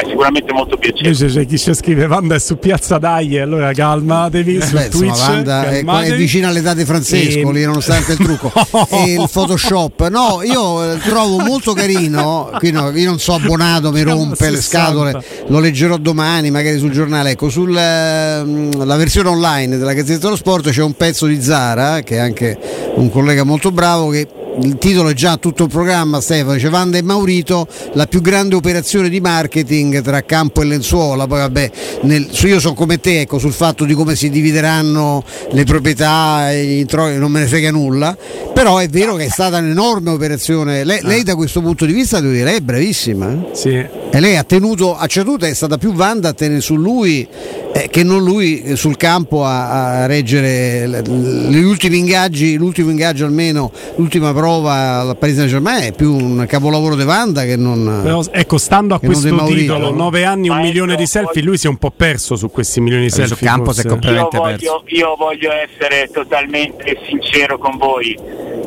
è 0.05 0.09
sicuramente 0.09 0.53
molto 0.53 0.77
piacevole. 0.77 1.07
Invece 1.09 1.27
c'è 1.27 1.45
chi 1.45 1.57
ci 1.57 1.73
scrive 1.73 2.07
Vanda 2.07 2.35
è 2.35 2.39
su 2.39 2.57
Piazza 2.57 2.97
Dai, 2.97 3.37
allora 3.39 3.73
calmatevi 3.73 4.61
su 4.61 4.73
Beh, 4.75 4.85
insomma, 4.85 5.11
Twitch. 5.13 5.27
Wanda 5.27 5.63
è, 5.63 5.75
calmatevi. 5.77 6.13
è 6.13 6.17
vicina 6.17 6.47
all'età 6.49 6.73
di 6.73 6.85
Francesco, 6.85 7.49
E- 7.49 7.53
lì, 7.53 7.63
nonostante 7.63 8.11
il 8.13 8.17
trucco 8.17 8.51
e 8.91 9.13
il 9.13 9.29
Photoshop. 9.31 10.07
No, 10.09 10.41
io 10.43 10.93
eh, 10.93 10.97
trovo 10.99 11.39
molto 11.39 11.73
carino. 11.73 12.51
Qui 12.57 12.71
no, 12.71 12.89
io 12.91 13.09
non 13.09 13.19
so 13.19 13.33
abbonato, 13.33 13.91
mi 13.91 14.01
rompe 14.01 14.49
le 14.49 14.57
60. 14.57 14.61
scatole, 14.61 15.23
lo 15.47 15.59
leggerò 15.59 15.97
domani, 15.97 16.51
magari 16.51 16.77
sul 16.77 16.91
giornale. 16.91 17.31
Ecco, 17.31 17.49
sulla 17.49 18.43
versione 18.95 19.29
online 19.29 19.77
della 19.77 19.93
Gazzetta 19.93 20.25
dello 20.25 20.35
Sport 20.35 20.69
c'è 20.69 20.81
un 20.81 20.93
pezzo 20.93 21.25
di 21.25 21.41
Zara, 21.41 22.01
che 22.01 22.15
è 22.15 22.19
anche 22.19 22.57
un 22.95 23.09
collega 23.09 23.43
molto 23.43 23.71
bravo, 23.71 24.09
che 24.09 24.27
il 24.61 24.77
titolo 24.77 25.09
è 25.09 25.13
già 25.13 25.37
tutto 25.37 25.63
il 25.63 25.69
programma, 25.69 26.21
Stefano, 26.21 26.53
dice 26.53 26.69
Vanda 26.69 26.97
e 26.97 27.01
Maurito, 27.01 27.67
la 27.93 28.07
più 28.07 28.21
grande 28.21 28.55
operazione 28.55 29.09
di 29.09 29.19
marketing 29.19 30.01
tra 30.01 30.23
campo 30.23 30.61
e 30.61 30.65
lenzuola, 30.65 31.27
poi 31.27 31.39
vabbè, 31.39 31.71
nel- 32.01 32.27
su- 32.31 32.47
io 32.47 32.59
sono 32.59 32.73
come 32.73 32.99
te, 32.99 33.21
ecco, 33.21 33.37
sul 33.37 33.51
fatto 33.51 33.85
di 33.85 33.93
come 33.93 34.15
si 34.15 34.29
divideranno 34.29 35.23
le 35.51 35.63
proprietà, 35.63 36.51
introiti, 36.51 37.19
non 37.19 37.31
me 37.31 37.41
ne 37.41 37.47
frega 37.47 37.71
nulla, 37.71 38.17
però 38.53 38.77
è 38.77 38.87
vero 38.87 39.15
che 39.15 39.25
è 39.25 39.29
stata 39.29 39.57
un'enorme 39.57 40.11
operazione, 40.11 40.83
lei, 40.83 41.01
lei 41.03 41.23
da 41.23 41.35
questo 41.35 41.61
punto 41.61 41.85
di 41.85 41.93
vista 41.93 42.19
devo 42.19 42.31
dire, 42.31 42.45
lei 42.45 42.57
è 42.57 42.61
bravissima, 42.61 43.31
eh? 43.31 43.37
Sì. 43.51 43.73
e 43.73 44.19
lei 44.19 44.37
ha 44.37 44.43
tenuto 44.43 44.95
a 44.95 45.05
ceduta, 45.07 45.47
è 45.47 45.53
stata 45.53 45.77
più 45.77 45.93
Vanda 45.93 46.29
a 46.29 46.33
tenere 46.33 46.61
su 46.61 46.75
lui 46.75 47.27
eh, 47.73 47.89
che 47.89 48.03
non 48.03 48.23
lui 48.23 48.61
eh, 48.61 48.75
sul 48.75 48.95
campo 48.95 49.43
a, 49.43 50.03
a 50.03 50.05
reggere 50.05 51.03
gli 51.05 51.57
ultimi 51.57 51.97
ingaggi, 51.97 52.55
l'ultimo 52.55 52.89
ingaggio 52.89 53.25
almeno, 53.25 53.71
l'ultima 53.95 54.31
prova 54.31 54.44
al 54.49 55.17
Paris 55.17 55.35
Saint 55.35 55.49
Germain 55.49 55.83
è 55.83 55.91
più 55.93 56.13
un 56.13 56.45
capolavoro 56.47 56.95
di 56.95 57.03
Vanda 57.03 57.43
che 57.43 57.55
non... 57.55 58.01
Però, 58.03 58.23
ecco, 58.31 58.57
stando 58.57 58.95
a 58.95 58.99
questo 58.99 59.27
De 59.27 59.31
Maurito, 59.31 59.73
titolo, 59.73 59.89
no? 59.91 60.03
9 60.03 60.23
anni, 60.23 60.49
un 60.49 60.59
milione 60.59 60.93
ecco, 60.93 61.01
di 61.01 61.07
selfie, 61.07 61.41
lui 61.41 61.57
si 61.57 61.67
è 61.67 61.69
un 61.69 61.77
po' 61.77 61.91
perso 61.91 62.35
su 62.35 62.49
questi 62.49 62.81
milioni 62.81 63.05
di 63.05 63.11
Sul 63.11 63.25
selfie. 63.25 63.47
campo 63.47 63.71
si 63.71 63.81
è 63.81 63.85
completamente 63.85 64.37
Io 64.37 64.41
voglio, 64.41 64.83
io 64.87 65.15
voglio 65.17 65.51
essere 65.51 66.09
totalmente 66.11 66.99
sincero 67.07 67.57
con 67.57 67.77
voi. 67.77 68.17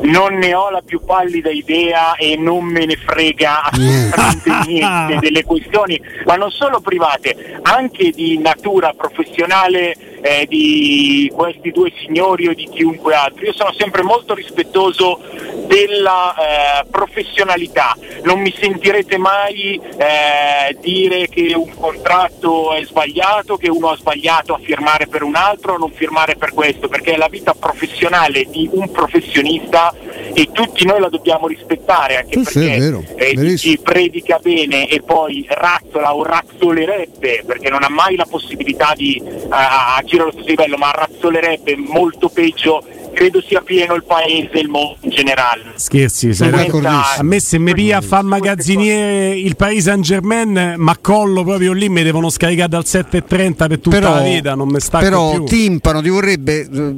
Non 0.01 0.35
ne 0.35 0.53
ho 0.53 0.69
la 0.69 0.81
più 0.83 1.01
pallida 1.03 1.49
idea 1.49 2.15
e 2.15 2.35
non 2.37 2.63
me 2.63 2.85
ne 2.85 2.95
frega 2.95 3.63
assolutamente 3.69 4.71
niente 4.71 5.17
delle 5.19 5.43
questioni, 5.43 5.99
ma 6.25 6.35
non 6.35 6.51
solo 6.51 6.79
private, 6.79 7.59
anche 7.63 8.11
di 8.11 8.37
natura 8.39 8.93
professionale 8.95 9.95
eh, 10.21 10.45
di 10.47 11.31
questi 11.33 11.71
due 11.71 11.91
signori 11.99 12.47
o 12.47 12.53
di 12.53 12.67
chiunque 12.69 13.13
altro. 13.13 13.45
Io 13.45 13.53
sono 13.53 13.73
sempre 13.73 14.03
molto 14.03 14.33
rispettoso 14.33 15.19
della 15.67 16.35
eh, 16.35 16.85
professionalità, 16.89 17.95
non 18.23 18.39
mi 18.39 18.53
sentirete 18.59 19.17
mai 19.17 19.79
eh, 19.97 20.75
dire 20.81 21.27
che 21.27 21.53
un 21.55 21.73
contratto 21.75 22.73
è 22.73 22.83
sbagliato, 22.83 23.57
che 23.57 23.69
uno 23.69 23.89
ha 23.89 23.95
sbagliato 23.95 24.53
a 24.53 24.59
firmare 24.61 25.07
per 25.07 25.23
un 25.23 25.35
altro 25.35 25.73
o 25.73 25.77
non 25.77 25.91
firmare 25.91 26.35
per 26.35 26.53
questo, 26.53 26.87
perché 26.87 27.17
la 27.17 27.27
vita 27.27 27.53
professionale 27.53 28.45
di 28.49 28.69
un 28.71 28.89
professionista 28.91 29.93
e 30.39 30.49
tutti 30.53 30.85
noi 30.85 31.01
la 31.01 31.09
dobbiamo 31.09 31.47
rispettare, 31.47 32.15
anche 32.15 32.45
sì, 32.45 32.59
perché 32.59 32.73
è 32.75 32.79
vero, 32.79 33.03
eh, 33.15 33.53
chi 33.55 33.77
predica 33.77 34.39
bene 34.41 34.87
e 34.87 35.01
poi 35.01 35.45
razzola 35.49 36.15
o 36.15 36.23
razzolerebbe, 36.23 37.43
perché 37.45 37.69
non 37.69 37.83
ha 37.83 37.89
mai 37.89 38.15
la 38.15 38.25
possibilità 38.25 38.93
di 38.95 39.21
a- 39.49 39.95
agire 39.97 40.21
allo 40.21 40.31
stesso 40.31 40.47
livello, 40.47 40.77
ma 40.77 40.91
razzolerebbe 40.91 41.75
molto 41.75 42.29
peggio, 42.29 42.81
credo 43.19 43.41
sia 43.45 43.59
pieno 43.59 43.95
il 43.95 44.03
paese 44.05 44.49
e 44.51 44.59
il 44.61 44.69
mondo 44.69 44.95
in 45.01 45.09
generale. 45.09 45.73
Scherzi, 45.75 46.27
racco- 46.37 46.55
d'accordissimo. 46.55 47.01
a 47.17 47.23
me 47.23 47.39
se 47.41 47.59
mi 47.59 47.73
pia 47.73 47.97
a 47.97 48.01
fare 48.01 48.23
magazziniere 48.23 49.37
il 49.37 49.57
Paris 49.57 49.83
Saint 49.83 50.03
Germain, 50.05 50.75
ma 50.77 50.97
collo 51.01 51.43
proprio 51.43 51.73
lì, 51.73 51.89
mi 51.89 52.01
devono 52.01 52.29
scaricare 52.29 52.69
dal 52.69 52.83
7.30 52.85 53.67
per 53.67 53.79
tutta 53.79 53.99
però, 53.99 54.13
la 54.15 54.21
vita, 54.21 54.55
non 54.55 54.69
mi 54.69 54.79
stacco 54.79 55.03
però 55.03 55.31
più. 55.31 55.43
Timpano 55.43 56.01
ti 56.01 56.07
vorrebbe 56.07 56.61
eh, 56.61 56.93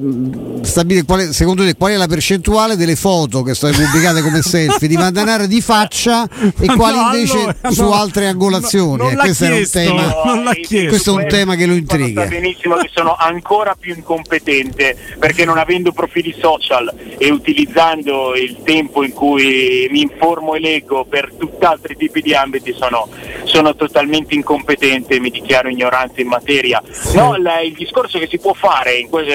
stabilire 0.64 1.06
quale, 1.06 1.34
secondo 1.34 1.64
te 1.66 1.74
qual 1.76 1.94
è 1.94 1.96
la 1.96 2.06
percentuale 2.08 2.76
delle 2.76 2.96
foto 2.96 3.42
che 3.42 3.56
sono 3.56 3.74
pubblicate 3.74 4.22
come 4.22 4.42
selfie 4.44 4.88
di 4.88 4.98
Mandanara 4.98 5.48
di 5.48 5.60
faccia 5.60 6.30
e 6.60 6.66
Ma 6.68 6.76
quali 6.76 6.98
no, 6.98 7.04
invece 7.16 7.38
allora, 7.40 7.72
su 7.72 7.82
no. 7.82 7.94
altre 7.94 8.28
angolazioni. 8.28 8.98
No, 8.98 9.04
non 9.06 9.12
Eh, 9.14 9.16
l'ha 9.16 9.24
questo 9.24 9.46
chiesto. 9.46 9.80
è 9.80 9.88
un 9.90 9.98
tema. 9.98 10.14
non 10.26 10.44
l'ha 10.44 10.54
chiesto. 10.54 10.90
Questo 10.90 11.18
è 11.20 11.24
un 11.24 11.30
tema 11.30 11.56
che 11.56 11.66
lo 11.66 11.74
intriga. 11.74 12.22
Sa 12.22 12.28
benissimo 12.30 12.76
che 12.76 12.90
sono 12.94 13.16
ancora 13.18 13.76
più 13.80 13.96
incompetente 13.96 14.96
perché 15.18 15.46
non 15.46 15.58
avendo 15.58 15.92
profili 16.12 16.36
social 16.38 16.94
e 17.18 17.32
utilizzando 17.32 18.36
il 18.36 18.58
tempo 18.64 19.04
in 19.04 19.14
cui 19.14 19.88
mi 19.90 20.02
informo 20.02 20.56
e 20.56 20.60
leggo 20.60 21.06
per 21.06 21.32
tutt'altri 21.38 21.96
tipi 21.96 22.22
di 22.22 22.34
ambiti 22.36 22.74
sono, 22.78 23.08
sono 23.46 23.74
totalmente 23.76 24.36
incompetente 24.36 25.16
e 25.16 25.20
mi 25.20 25.30
dichiaro 25.30 25.70
ignorante 25.70 26.22
in 26.22 26.28
materia. 26.28 26.82
No, 27.14 27.38
la- 27.38 27.62
il 27.62 27.74
discorso 27.74 28.20
che 28.20 28.28
si 28.30 28.38
può 28.40 28.54
fare 28.54 28.96
in 28.98 29.08
que- 29.10 29.26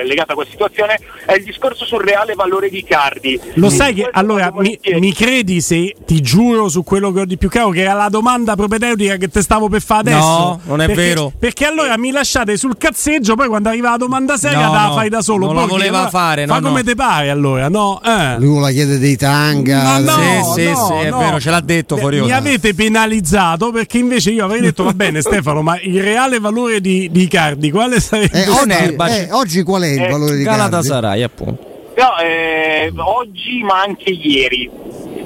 eh, 0.00 0.04
legato 0.06 0.32
a 0.32 0.34
questa 0.36 0.52
situazione 0.52 0.98
è 1.26 1.34
il 1.34 1.42
discorso 1.44 1.84
sul 1.84 2.00
reale 2.02 2.34
valore 2.34 2.68
di 2.70 2.84
Cardi. 2.84 3.38
Lo 3.54 3.68
sai 3.70 3.94
che 3.94 4.08
allora 4.12 4.52
mi, 4.56 4.78
mi 5.00 5.12
credi 5.12 5.60
se 5.60 5.94
ti 6.06 6.20
giuro 6.20 6.68
su 6.68 6.84
quello 6.84 7.10
che 7.12 7.20
ho 7.20 7.24
di 7.24 7.36
più 7.36 7.48
caro 7.48 7.70
che 7.70 7.80
era 7.80 7.94
la 7.94 8.08
domanda 8.08 8.54
propedeutica 8.54 9.16
che 9.16 9.28
te 9.28 9.42
stavo 9.42 9.68
per 9.68 9.82
fare 9.82 10.12
adesso? 10.12 10.26
No, 10.26 10.60
non 10.64 10.80
è 10.80 10.86
Perché- 10.86 11.02
vero. 11.02 11.32
Perché 11.36 11.64
allora 11.66 11.96
mi 11.98 12.10
lasciate 12.12 12.56
sul 12.56 12.76
cazzeggio, 12.78 13.34
poi 13.34 13.48
quando 13.48 13.68
arriva 13.68 13.90
la 13.90 13.96
domanda 13.96 14.36
seria 14.36 14.66
No, 14.66 14.72
la 14.72 14.86
no, 14.86 14.94
fai 14.94 15.08
da 15.08 15.20
solo. 15.22 15.46
non 15.46 15.54
la 15.56 15.60
Borghi, 15.66 15.76
voleva 15.94 15.98
allora 15.98 16.10
fare, 16.10 16.46
Fa 16.46 16.54
no, 16.58 16.66
come 16.68 16.80
no. 16.80 16.86
te 16.86 16.94
pare 16.94 17.30
allora, 17.30 17.68
no? 17.68 18.00
Eh. 18.04 18.36
Lui 18.38 18.60
la 18.60 18.70
chiede 18.70 18.98
dei 18.98 19.16
tanga. 19.16 19.98
No, 19.98 20.10
Sì, 20.12 20.60
sì, 20.62 20.70
no, 20.70 20.86
sì, 20.86 21.06
è 21.06 21.10
no. 21.10 21.18
vero, 21.18 21.40
ce 21.40 21.50
l'ha 21.50 21.60
detto 21.60 21.96
fuori 21.96 22.20
Mi 22.20 22.32
avete 22.32 22.74
penalizzato 22.74 23.70
perché 23.70 23.98
invece 23.98 24.30
io 24.30 24.44
avrei 24.44 24.60
detto 24.60 24.84
va 24.84 24.92
bene 24.92 25.20
Stefano, 25.22 25.62
ma 25.62 25.78
il 25.80 26.02
reale 26.02 26.38
valore 26.38 26.80
di, 26.80 27.08
di 27.10 27.26
Cardi 27.28 27.70
quale 27.70 28.00
sarebbe? 28.00 28.44
Eh, 28.44 28.48
oggi, 28.48 28.58
Fenerbahce. 28.58 29.26
eh, 29.28 29.32
oggi 29.32 29.62
qual 29.62 29.82
è 29.82 29.88
il 29.88 30.02
Eh, 30.02 30.08
valore 30.08 30.36
di 30.36 30.44
Cardi? 30.44 30.58
Galatasaray, 30.58 31.22
appunto. 31.22 31.72
No, 31.96 32.18
eh, 32.20 32.92
oggi 32.96 33.62
ma 33.62 33.80
anche 33.82 34.10
ieri, 34.10 34.68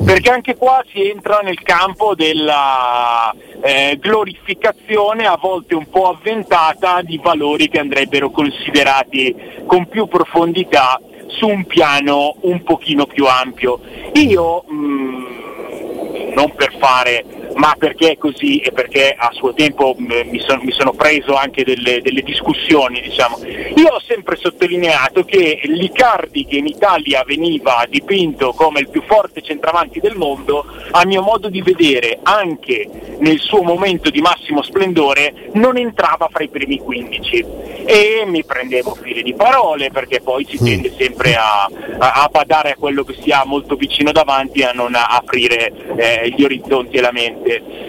perché 0.05 0.31
anche 0.31 0.57
qua 0.57 0.83
si 0.91 1.09
entra 1.09 1.41
nel 1.41 1.63
campo 1.63 2.15
della 2.15 3.35
eh, 3.63 3.99
glorificazione 4.01 5.27
a 5.27 5.37
volte 5.41 5.75
un 5.75 5.89
po' 5.89 6.09
avventata 6.09 7.03
di 7.03 7.21
valori 7.23 7.69
che 7.69 7.79
andrebbero 7.79 8.31
considerati 8.31 9.35
con 9.67 9.87
più 9.87 10.07
profondità 10.07 11.01
su 11.27 11.47
un 11.47 11.65
piano 11.67 12.37
un 12.43 12.63
pochino 12.63 13.07
più 13.07 13.27
ampio. 13.27 13.81
Io, 14.15 14.65
mh, 14.67 16.33
non 16.35 16.53
per 16.55 16.75
fare 16.79 17.25
ma 17.55 17.75
perché 17.79 18.13
è 18.13 18.17
così 18.19 18.59
e 18.61 18.73
perché 18.73 19.15
a 19.17 19.31
suo 19.33 19.53
tempo 19.55 19.95
mh, 19.97 20.29
mi, 20.31 20.41
son- 20.41 20.61
mi 20.63 20.73
sono 20.73 20.93
preso 20.93 21.35
anche 21.35 21.65
delle, 21.65 22.01
delle 22.03 22.23
discussioni, 22.23 23.01
diciamo. 23.01 23.39
Io 23.77 23.89
ho 23.89 24.01
sempre 24.07 24.37
sottolineato 24.37 25.25
che 25.25 25.61
l'Icardi 25.65 26.45
che 26.47 26.57
in 26.57 26.67
Italia 26.67 27.23
veniva 27.27 27.85
dipinto 27.89 28.53
come 28.53 28.81
il 28.81 28.89
più 28.89 29.03
forte 29.03 29.43
centravanti 29.43 30.01
del 30.01 30.15
mondo, 30.17 30.65
a 30.91 31.05
mio 31.07 31.23
modo 31.23 31.49
di 31.49 31.63
vedere, 31.63 32.19
anche 32.23 32.89
nel 33.19 33.39
suo 33.41 33.63
momento 33.63 34.11
di 34.11 34.21
massimo 34.21 34.63
splendore, 34.63 35.51
non 35.55 35.77
entrava 35.77 36.29
fra 36.31 36.45
i 36.45 36.49
primi 36.49 36.79
15 36.79 37.45
e 37.85 38.23
mi 38.27 38.45
prendevo 38.45 38.95
fili 38.95 39.23
di 39.23 39.35
parole 39.35 39.91
perché 39.91 40.21
poi 40.21 40.45
si 40.49 40.59
tende 40.63 40.93
sempre 40.99 41.35
a, 41.35 41.69
a- 41.99 42.29
badare 42.31 42.73
a 42.73 42.77
quello 42.77 43.05
che 43.05 43.17
si 43.23 43.31
ha 43.31 43.45
molto 43.45 43.75
vicino 43.77 44.13
davanti 44.13 44.61
e 44.61 44.65
a 44.65 44.73
non 44.73 44.95
aprire 44.95 45.73
eh, 45.97 46.29
gli 46.37 46.45
orizzonti 46.45 46.97
e 46.97 47.01
la 47.01 47.13
mente. 47.13 47.38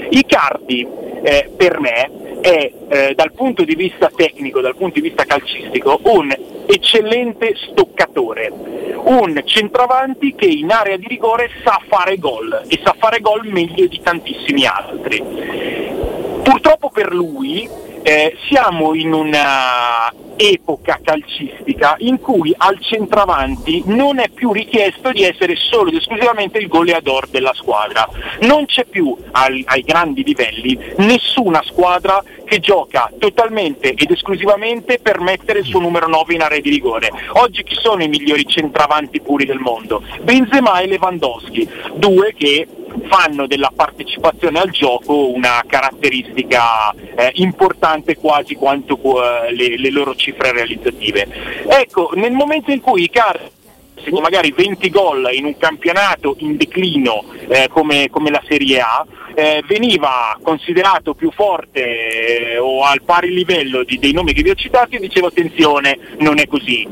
Icardi 0.09 0.87
eh, 1.23 1.49
per 1.55 1.79
me 1.79 2.39
è 2.41 2.71
eh, 2.87 3.13
dal 3.15 3.33
punto 3.33 3.63
di 3.63 3.75
vista 3.75 4.09
tecnico, 4.15 4.61
dal 4.61 4.75
punto 4.75 4.99
di 4.99 5.07
vista 5.07 5.25
calcistico, 5.25 5.99
un 6.03 6.33
eccellente 6.65 7.55
stoccatore, 7.69 8.51
un 9.03 9.41
centravanti 9.43 10.35
che 10.35 10.45
in 10.45 10.71
area 10.71 10.97
di 10.97 11.07
rigore 11.07 11.49
sa 11.63 11.79
fare 11.87 12.17
gol 12.17 12.63
e 12.67 12.79
sa 12.83 12.95
fare 12.97 13.19
gol 13.19 13.47
meglio 13.47 13.87
di 13.87 13.99
tantissimi 14.01 14.65
altri. 14.65 15.21
Purtroppo 16.43 16.89
per 16.89 17.13
lui 17.13 17.69
eh, 18.01 18.35
siamo 18.47 18.93
in 18.93 19.13
una 19.13 20.11
epoca 20.35 20.99
calcistica 21.03 21.95
in 21.99 22.19
cui 22.19 22.53
al 22.57 22.79
centravanti 22.79 23.83
non 23.87 24.19
è 24.19 24.29
più 24.29 24.53
richiesto 24.53 25.11
di 25.11 25.23
essere 25.23 25.55
solo 25.57 25.89
ed 25.89 25.97
esclusivamente 25.97 26.59
il 26.59 26.67
goleador 26.67 27.27
della 27.27 27.53
squadra. 27.53 28.07
Non 28.41 28.65
c'è 28.65 28.85
più 28.85 29.15
al- 29.31 29.63
ai 29.65 29.81
grandi 29.81 30.23
livelli 30.23 30.79
nessuna 30.97 31.61
squadra 31.65 32.23
che 32.45 32.59
gioca 32.59 33.11
totalmente 33.19 33.93
ed 33.93 34.09
esclusivamente 34.09 34.99
per 34.99 35.19
mettere 35.19 35.59
il 35.59 35.65
suo 35.65 35.79
numero 35.79 36.07
9 36.07 36.33
in 36.33 36.41
area 36.41 36.59
di 36.59 36.69
rigore. 36.69 37.11
Oggi 37.33 37.63
chi 37.63 37.75
sono 37.75 38.01
i 38.01 38.07
migliori 38.07 38.45
centravanti 38.45 39.21
puri 39.21 39.45
del 39.45 39.59
mondo? 39.59 40.01
Benzema 40.21 40.79
e 40.79 40.87
Lewandowski, 40.87 41.69
due 41.95 42.33
che 42.35 42.65
fanno 43.07 43.47
della 43.47 43.71
partecipazione 43.73 44.59
al 44.59 44.69
gioco 44.69 45.31
una 45.31 45.63
caratteristica 45.65 46.91
eh, 46.91 47.31
importante 47.35 48.15
quasi 48.15 48.55
quanto 48.55 48.97
eh, 48.97 49.53
le, 49.53 49.77
le 49.77 49.91
loro 49.91 50.15
cifre 50.15 50.51
realizzative. 50.51 51.27
Ecco, 51.67 52.11
nel 52.15 52.31
momento 52.31 52.71
in 52.71 52.81
cui 52.81 53.03
Icardi 53.03 53.57
segni 54.03 54.21
magari 54.21 54.51
20 54.51 54.89
gol 54.89 55.29
in 55.33 55.45
un 55.45 55.57
campionato 55.57 56.35
in 56.39 56.57
declino 56.57 57.23
eh, 57.47 57.67
come, 57.69 58.09
come, 58.09 58.29
la 58.29 58.41
Serie 58.47 58.79
A, 58.79 59.05
eh, 59.35 59.63
veniva 59.67 60.37
considerato 60.41 61.13
più 61.13 61.31
forte 61.31 62.53
eh, 62.53 62.57
o 62.57 62.83
al 62.83 63.01
pari 63.03 63.33
livello 63.33 63.83
di, 63.83 63.99
dei 63.99 64.13
nomi 64.13 64.33
che 64.33 64.41
vi 64.41 64.49
ho 64.49 64.55
citati 64.55 64.95
e 64.95 64.99
dicevo 64.99 65.27
attenzione, 65.27 65.97
non 66.19 66.39
è 66.39 66.47
così. 66.47 66.87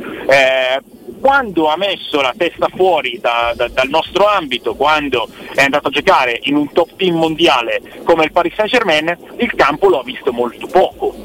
Quando 1.20 1.68
ha 1.68 1.78
messo 1.78 2.22
la 2.22 2.34
testa 2.38 2.68
fuori 2.74 3.20
da, 3.20 3.54
da, 3.56 3.68
dal 3.68 3.90
nostro 3.90 4.26
ambito, 4.28 4.76
quando 4.76 5.28
è 5.54 5.64
andato 5.64 5.88
a 5.88 5.92
giocare 5.92 6.40
in 6.44 6.56
un 6.56 6.72
top 6.72 6.96
team 6.96 7.16
mondiale 7.16 7.82
come 8.04 8.26
il 8.26 8.32
Paris 8.32 8.54
Saint 8.56 8.72
Germain, 8.72 9.18
il 9.38 9.54
campo 9.56 9.90
l'ho 9.90 10.02
visto 10.04 10.32
molto 10.32 10.68
poco. 10.68 11.16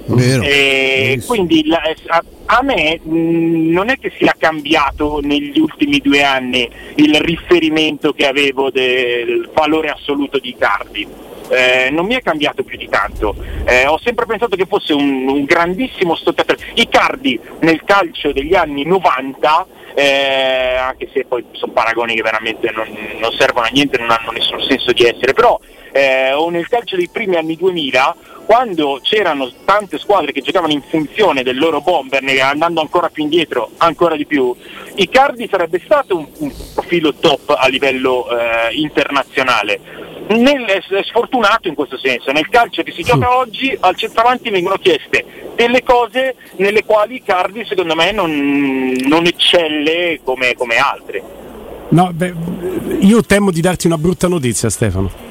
quindi 1.27 1.67
la, 1.67 1.81
a, 2.09 2.25
a, 2.47 2.63
me 2.63 3.01
mh, 3.03 3.71
non 3.71 3.89
è 3.89 3.99
che 3.99 4.13
sia 4.17 4.35
cambiato 4.37 5.21
negli 5.23 5.59
ultimi 5.59 5.99
due 5.99 6.23
anni 6.23 6.69
il 6.97 7.15
riferimento 7.21 8.13
che 8.13 8.27
avevo 8.27 8.71
del 8.71 9.49
valore 9.55 9.89
assoluto 9.89 10.39
di 10.39 10.55
Cardi 10.59 11.31
eh, 11.53 11.91
non 11.91 12.07
mi 12.07 12.15
è 12.15 12.23
cambiato 12.23 12.63
più 12.63 12.79
di 12.79 12.89
tanto. 12.89 13.35
Eh, 13.65 13.87
ho 13.87 13.99
sempre 13.99 14.27
pensato 14.27 14.57
che 14.57 14.67
fosse 14.67 14.95
un, 14.95 15.29
un 15.29 15.45
grandissimo 15.45 16.15
stottatore. 16.15 16.59
Icardi 16.75 17.39
nel 17.61 17.83
calcio 17.85 18.33
degli 18.33 18.55
anni 18.55 18.85
90 18.85 19.67
eh, 19.95 20.77
anche 20.77 21.09
se 21.13 21.25
poi 21.25 21.45
sono 21.53 21.73
paragoni 21.73 22.15
che 22.15 22.23
veramente 22.23 22.71
non, 22.71 22.87
non, 23.19 23.33
servono 23.33 23.67
a 23.67 23.71
niente, 23.73 23.99
non 23.99 24.11
hanno 24.11 24.31
nessun 24.31 24.63
senso 24.63 24.93
di 24.93 25.05
essere, 25.05 25.33
però 25.33 25.59
eh, 25.93 26.33
o 26.33 26.49
nel 26.51 26.69
calcio 26.69 26.97
dei 26.97 27.09
primi 27.09 27.37
anni 27.37 27.57
2000 27.57 28.17
quando 28.45 28.99
c'erano 29.03 29.51
tante 29.65 29.99
squadre 29.99 30.33
che 30.33 30.41
giocavano 30.41 30.73
in 30.73 30.83
funzione 30.83 31.43
del 31.43 31.59
loro 31.59 31.81
bomber, 31.81 32.23
andando 32.41 32.81
ancora 32.81 33.09
più 33.09 33.23
indietro, 33.23 33.71
ancora 33.79 34.17
di 34.17 34.27
più, 34.27 34.55
Icardi 34.97 35.49
sarebbe 35.49 35.81
stato 35.85 36.17
un, 36.17 36.27
un 36.39 36.53
profilo 36.75 37.15
top 37.15 37.55
a 37.57 37.69
livello 37.69 38.29
eh, 38.29 38.75
internazionale 38.75 39.81
nel, 40.29 40.65
è 40.65 41.03
sfortunato 41.03 41.69
in 41.69 41.75
questo 41.75 41.99
senso. 41.99 42.33
Nel 42.33 42.49
calcio 42.49 42.83
che 42.83 42.93
si 42.93 43.03
gioca 43.03 43.37
oggi 43.37 43.77
al 43.81 43.97
centravanti 43.97 44.51
vengono 44.51 44.77
chieste 44.77 45.42
delle 45.55 45.83
cose 45.83 46.37
nelle 46.57 46.85
quali 46.85 47.23
Cardi 47.23 47.65
secondo 47.65 47.95
me 47.95 48.13
non, 48.13 48.95
non 49.07 49.27
eccelle 49.27 50.21
come, 50.25 50.55
come 50.55 50.77
altre. 50.77 51.23
No, 51.89 52.11
beh, 52.13 52.35
io 53.01 53.23
temo 53.23 53.51
di 53.51 53.61
darti 53.61 53.87
una 53.87 53.99
brutta 53.99 54.29
notizia 54.29 54.71
Stefano. 54.71 55.31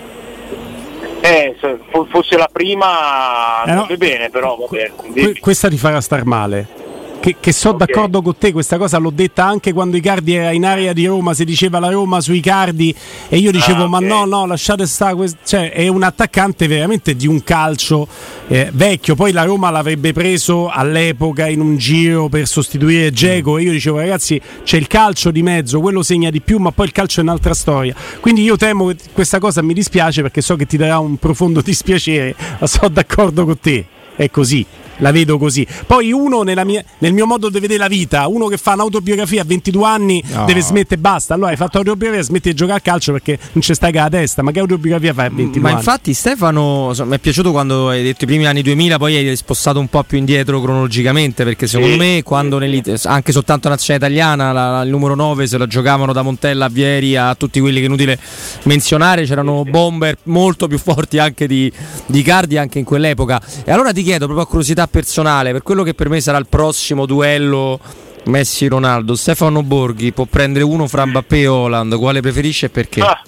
Eh, 1.21 1.55
se 1.59 1.79
fosse 2.09 2.35
la 2.35 2.49
prima 2.51 3.63
eh 3.63 3.73
no, 3.73 3.87
bene, 3.95 4.29
però 4.29 4.55
vabbè. 4.55 5.39
Questa 5.39 5.69
ti 5.69 5.77
farà 5.77 6.01
star 6.01 6.25
male 6.25 6.80
che, 7.21 7.35
che 7.39 7.53
so 7.53 7.69
okay. 7.69 7.85
d'accordo 7.85 8.21
con 8.21 8.35
te, 8.37 8.51
questa 8.51 8.77
cosa 8.77 8.97
l'ho 8.97 9.11
detta 9.11 9.45
anche 9.45 9.71
quando 9.71 9.95
Icardi 9.95 10.33
era 10.33 10.51
in 10.51 10.65
area 10.65 10.91
di 10.91 11.05
Roma, 11.05 11.33
si 11.35 11.45
diceva 11.45 11.79
la 11.79 11.89
Roma 11.89 12.19
sui 12.19 12.37
Icardi 12.37 12.93
e 13.29 13.37
io 13.37 13.51
dicevo 13.51 13.83
ah, 13.83 13.85
okay. 13.85 14.07
ma 14.07 14.07
no, 14.07 14.25
no, 14.25 14.45
lasciate 14.47 14.87
stare, 14.87 15.15
cioè 15.45 15.71
è 15.71 15.87
un 15.87 16.01
attaccante 16.01 16.67
veramente 16.67 17.15
di 17.15 17.27
un 17.27 17.43
calcio 17.43 18.07
eh, 18.47 18.71
vecchio, 18.73 19.13
poi 19.13 19.31
la 19.31 19.43
Roma 19.43 19.69
l'avrebbe 19.69 20.13
preso 20.13 20.67
all'epoca 20.67 21.47
in 21.47 21.61
un 21.61 21.77
giro 21.77 22.27
per 22.27 22.47
sostituire 22.47 23.11
Geco 23.11 23.59
e 23.59 23.61
io 23.61 23.71
dicevo 23.71 23.97
ragazzi 23.97 24.41
c'è 24.63 24.77
il 24.77 24.87
calcio 24.87 25.29
di 25.29 25.43
mezzo, 25.43 25.79
quello 25.79 26.01
segna 26.01 26.31
di 26.31 26.41
più 26.41 26.57
ma 26.57 26.71
poi 26.71 26.87
il 26.87 26.91
calcio 26.91 27.19
è 27.19 27.23
un'altra 27.23 27.53
storia, 27.53 27.93
quindi 28.19 28.41
io 28.41 28.57
temo 28.57 28.87
che 28.87 28.95
questa 29.13 29.37
cosa 29.37 29.61
mi 29.61 29.75
dispiace 29.75 30.23
perché 30.23 30.41
so 30.41 30.55
che 30.55 30.65
ti 30.65 30.75
darà 30.75 30.97
un 30.97 31.17
profondo 31.17 31.61
dispiacere, 31.63 32.35
ma 32.59 32.65
sono 32.65 32.89
d'accordo 32.89 33.45
con 33.45 33.59
te, 33.59 33.85
è 34.15 34.31
così 34.31 34.65
la 34.97 35.11
vedo 35.11 35.37
così. 35.37 35.65
Poi 35.85 36.11
uno 36.11 36.43
mia, 36.43 36.83
nel 36.99 37.13
mio 37.13 37.25
modo 37.25 37.49
di 37.49 37.59
vedere 37.59 37.79
la 37.79 37.87
vita, 37.87 38.27
uno 38.27 38.47
che 38.47 38.57
fa 38.57 38.73
un'autobiografia 38.73 39.41
a 39.41 39.45
22 39.45 39.85
anni 39.85 40.23
no. 40.27 40.45
deve 40.45 40.61
smettere 40.61 40.95
e 40.95 40.97
basta. 40.97 41.33
Allora 41.33 41.51
hai 41.51 41.57
fatto 41.57 41.77
autobiografia, 41.77 42.23
smetti 42.23 42.49
di 42.49 42.55
giocare 42.55 42.79
a 42.79 42.81
calcio 42.81 43.11
perché 43.11 43.37
non 43.53 43.61
ci 43.61 43.73
stai 43.73 43.91
con 43.91 44.01
la 44.01 44.09
testa. 44.09 44.41
Ma 44.41 44.51
che 44.51 44.59
autobiografia 44.59 45.13
fai 45.13 45.25
a 45.27 45.29
22 45.29 45.61
Ma 45.61 45.67
anni? 45.67 45.73
Ma 45.73 45.79
infatti 45.79 46.13
Stefano, 46.13 46.93
mi 47.03 47.15
è 47.15 47.19
piaciuto 47.19 47.51
quando 47.51 47.89
hai 47.89 48.03
detto 48.03 48.23
i 48.23 48.27
primi 48.27 48.45
anni 48.45 48.61
2000, 48.61 48.97
poi 48.97 49.15
hai 49.15 49.35
spostato 49.35 49.79
un 49.79 49.87
po' 49.87 50.03
più 50.03 50.17
indietro 50.17 50.61
cronologicamente 50.61 51.43
perché 51.43 51.67
secondo 51.67 51.93
sì. 51.93 51.99
me 51.99 52.23
quando 52.23 52.59
anche 53.03 53.31
soltanto 53.31 53.69
nazionale 53.69 54.05
italiana 54.05 54.51
la, 54.51 54.81
il 54.83 54.89
numero 54.89 55.15
9 55.15 55.47
se 55.47 55.57
la 55.57 55.67
giocavano 55.67 56.13
da 56.13 56.21
Montella 56.21 56.65
a 56.65 56.69
Vieri 56.69 57.15
a 57.15 57.35
tutti 57.35 57.59
quelli 57.59 57.77
che 57.77 57.83
è 57.83 57.87
inutile 57.87 58.19
menzionare, 58.63 59.25
c'erano 59.25 59.63
bomber 59.63 60.17
molto 60.23 60.67
più 60.67 60.77
forti 60.77 61.17
anche 61.17 61.47
di, 61.47 61.71
di 62.05 62.21
Cardi 62.21 62.57
anche 62.57 62.79
in 62.79 62.85
quell'epoca. 62.85 63.41
E 63.63 63.71
allora 63.71 63.91
ti 63.91 64.03
chiedo 64.03 64.25
proprio 64.25 64.45
a 64.45 64.47
curiosità 64.47 64.80
personale, 64.87 65.51
per 65.51 65.63
quello 65.63 65.83
che 65.83 65.93
per 65.93 66.09
me 66.09 66.21
sarà 66.21 66.37
il 66.37 66.47
prossimo 66.47 67.05
duello 67.05 67.79
Messi-Ronaldo, 68.25 69.15
Stefano 69.15 69.63
Borghi 69.63 70.11
può 70.11 70.25
prendere 70.25 70.63
uno 70.63 70.87
fra 70.87 71.05
Mbappé 71.05 71.39
e 71.41 71.47
Holland, 71.47 71.97
quale 71.97 72.21
preferisce 72.21 72.67
e 72.67 72.69
perché? 72.69 73.01
Ah. 73.01 73.21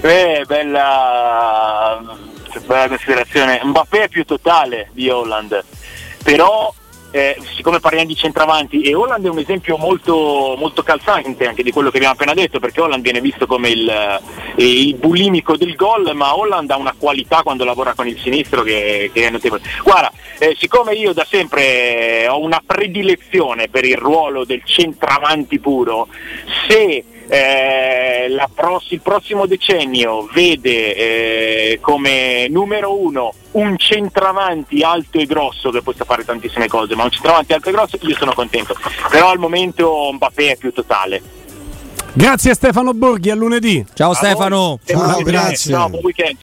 Eh, 0.00 0.44
bella, 0.46 2.00
bella 2.66 2.88
considerazione. 2.88 3.60
Mbappé 3.62 4.04
è 4.04 4.08
più 4.08 4.24
totale 4.24 4.90
di 4.92 5.08
Holland, 5.08 5.64
però 6.22 6.72
eh, 7.10 7.36
siccome 7.56 7.80
parliamo 7.80 8.06
di 8.06 8.14
centravanti 8.14 8.82
e 8.82 8.94
Holland 8.94 9.24
è 9.24 9.30
un 9.30 9.38
esempio 9.38 9.76
molto, 9.76 10.54
molto, 10.58 10.82
calzante 10.82 11.46
anche 11.46 11.62
di 11.62 11.72
quello 11.72 11.90
che 11.90 11.96
abbiamo 11.96 12.14
appena 12.14 12.34
detto 12.34 12.60
perché 12.60 12.80
Holland 12.80 13.02
viene 13.02 13.20
visto 13.20 13.46
come 13.46 13.70
il, 13.70 13.88
eh, 13.88 14.62
il 14.62 14.94
bulimico 14.94 15.56
del 15.56 15.74
gol 15.74 16.14
ma 16.14 16.36
Holland 16.36 16.70
ha 16.70 16.76
una 16.76 16.94
qualità 16.96 17.42
quando 17.42 17.64
lavora 17.64 17.94
con 17.94 18.06
il 18.06 18.18
sinistro 18.18 18.62
che, 18.62 19.10
che 19.12 19.26
è 19.26 19.30
notevole. 19.30 19.62
Guarda 19.82 20.12
eh, 20.38 20.54
siccome 20.58 20.92
io 20.92 21.12
da 21.12 21.26
sempre 21.28 22.28
ho 22.28 22.40
una 22.40 22.62
predilezione 22.64 23.68
per 23.68 23.84
il 23.84 23.96
ruolo 23.96 24.44
del 24.44 24.62
centravanti 24.64 25.58
puro 25.58 26.08
se 26.68 27.04
eh, 27.28 28.46
pross- 28.54 28.90
il 28.90 29.00
prossimo 29.00 29.46
decennio 29.46 30.28
vede 30.32 30.94
eh, 30.94 31.78
come 31.80 32.48
numero 32.48 32.98
uno 33.00 33.32
un 33.52 33.76
centravanti 33.78 34.82
alto 34.82 35.18
e 35.18 35.26
grosso 35.26 35.70
che 35.70 35.82
possa 35.82 36.04
fare 36.04 36.24
tantissime 36.24 36.68
cose, 36.68 36.94
ma 36.94 37.04
un 37.04 37.10
centravanti 37.10 37.52
alto 37.52 37.68
e 37.68 37.72
grosso 37.72 37.98
io 38.00 38.16
sono 38.16 38.32
contento. 38.32 38.74
Però 39.10 39.30
al 39.30 39.38
momento 39.38 40.10
Mbappé 40.12 40.52
è 40.52 40.56
più 40.56 40.72
totale. 40.72 41.22
Grazie 42.12 42.50
a 42.50 42.54
Stefano 42.54 42.94
Borghi, 42.94 43.30
a 43.30 43.34
lunedì. 43.34 43.84
Ciao 43.94 44.10
a 44.10 44.14
Stefano. 44.14 44.80
Ciao, 44.84 45.22
grazie. 45.22 45.72
Ciao, 45.72 45.88
buon 45.88 46.02
weekend. 46.02 46.36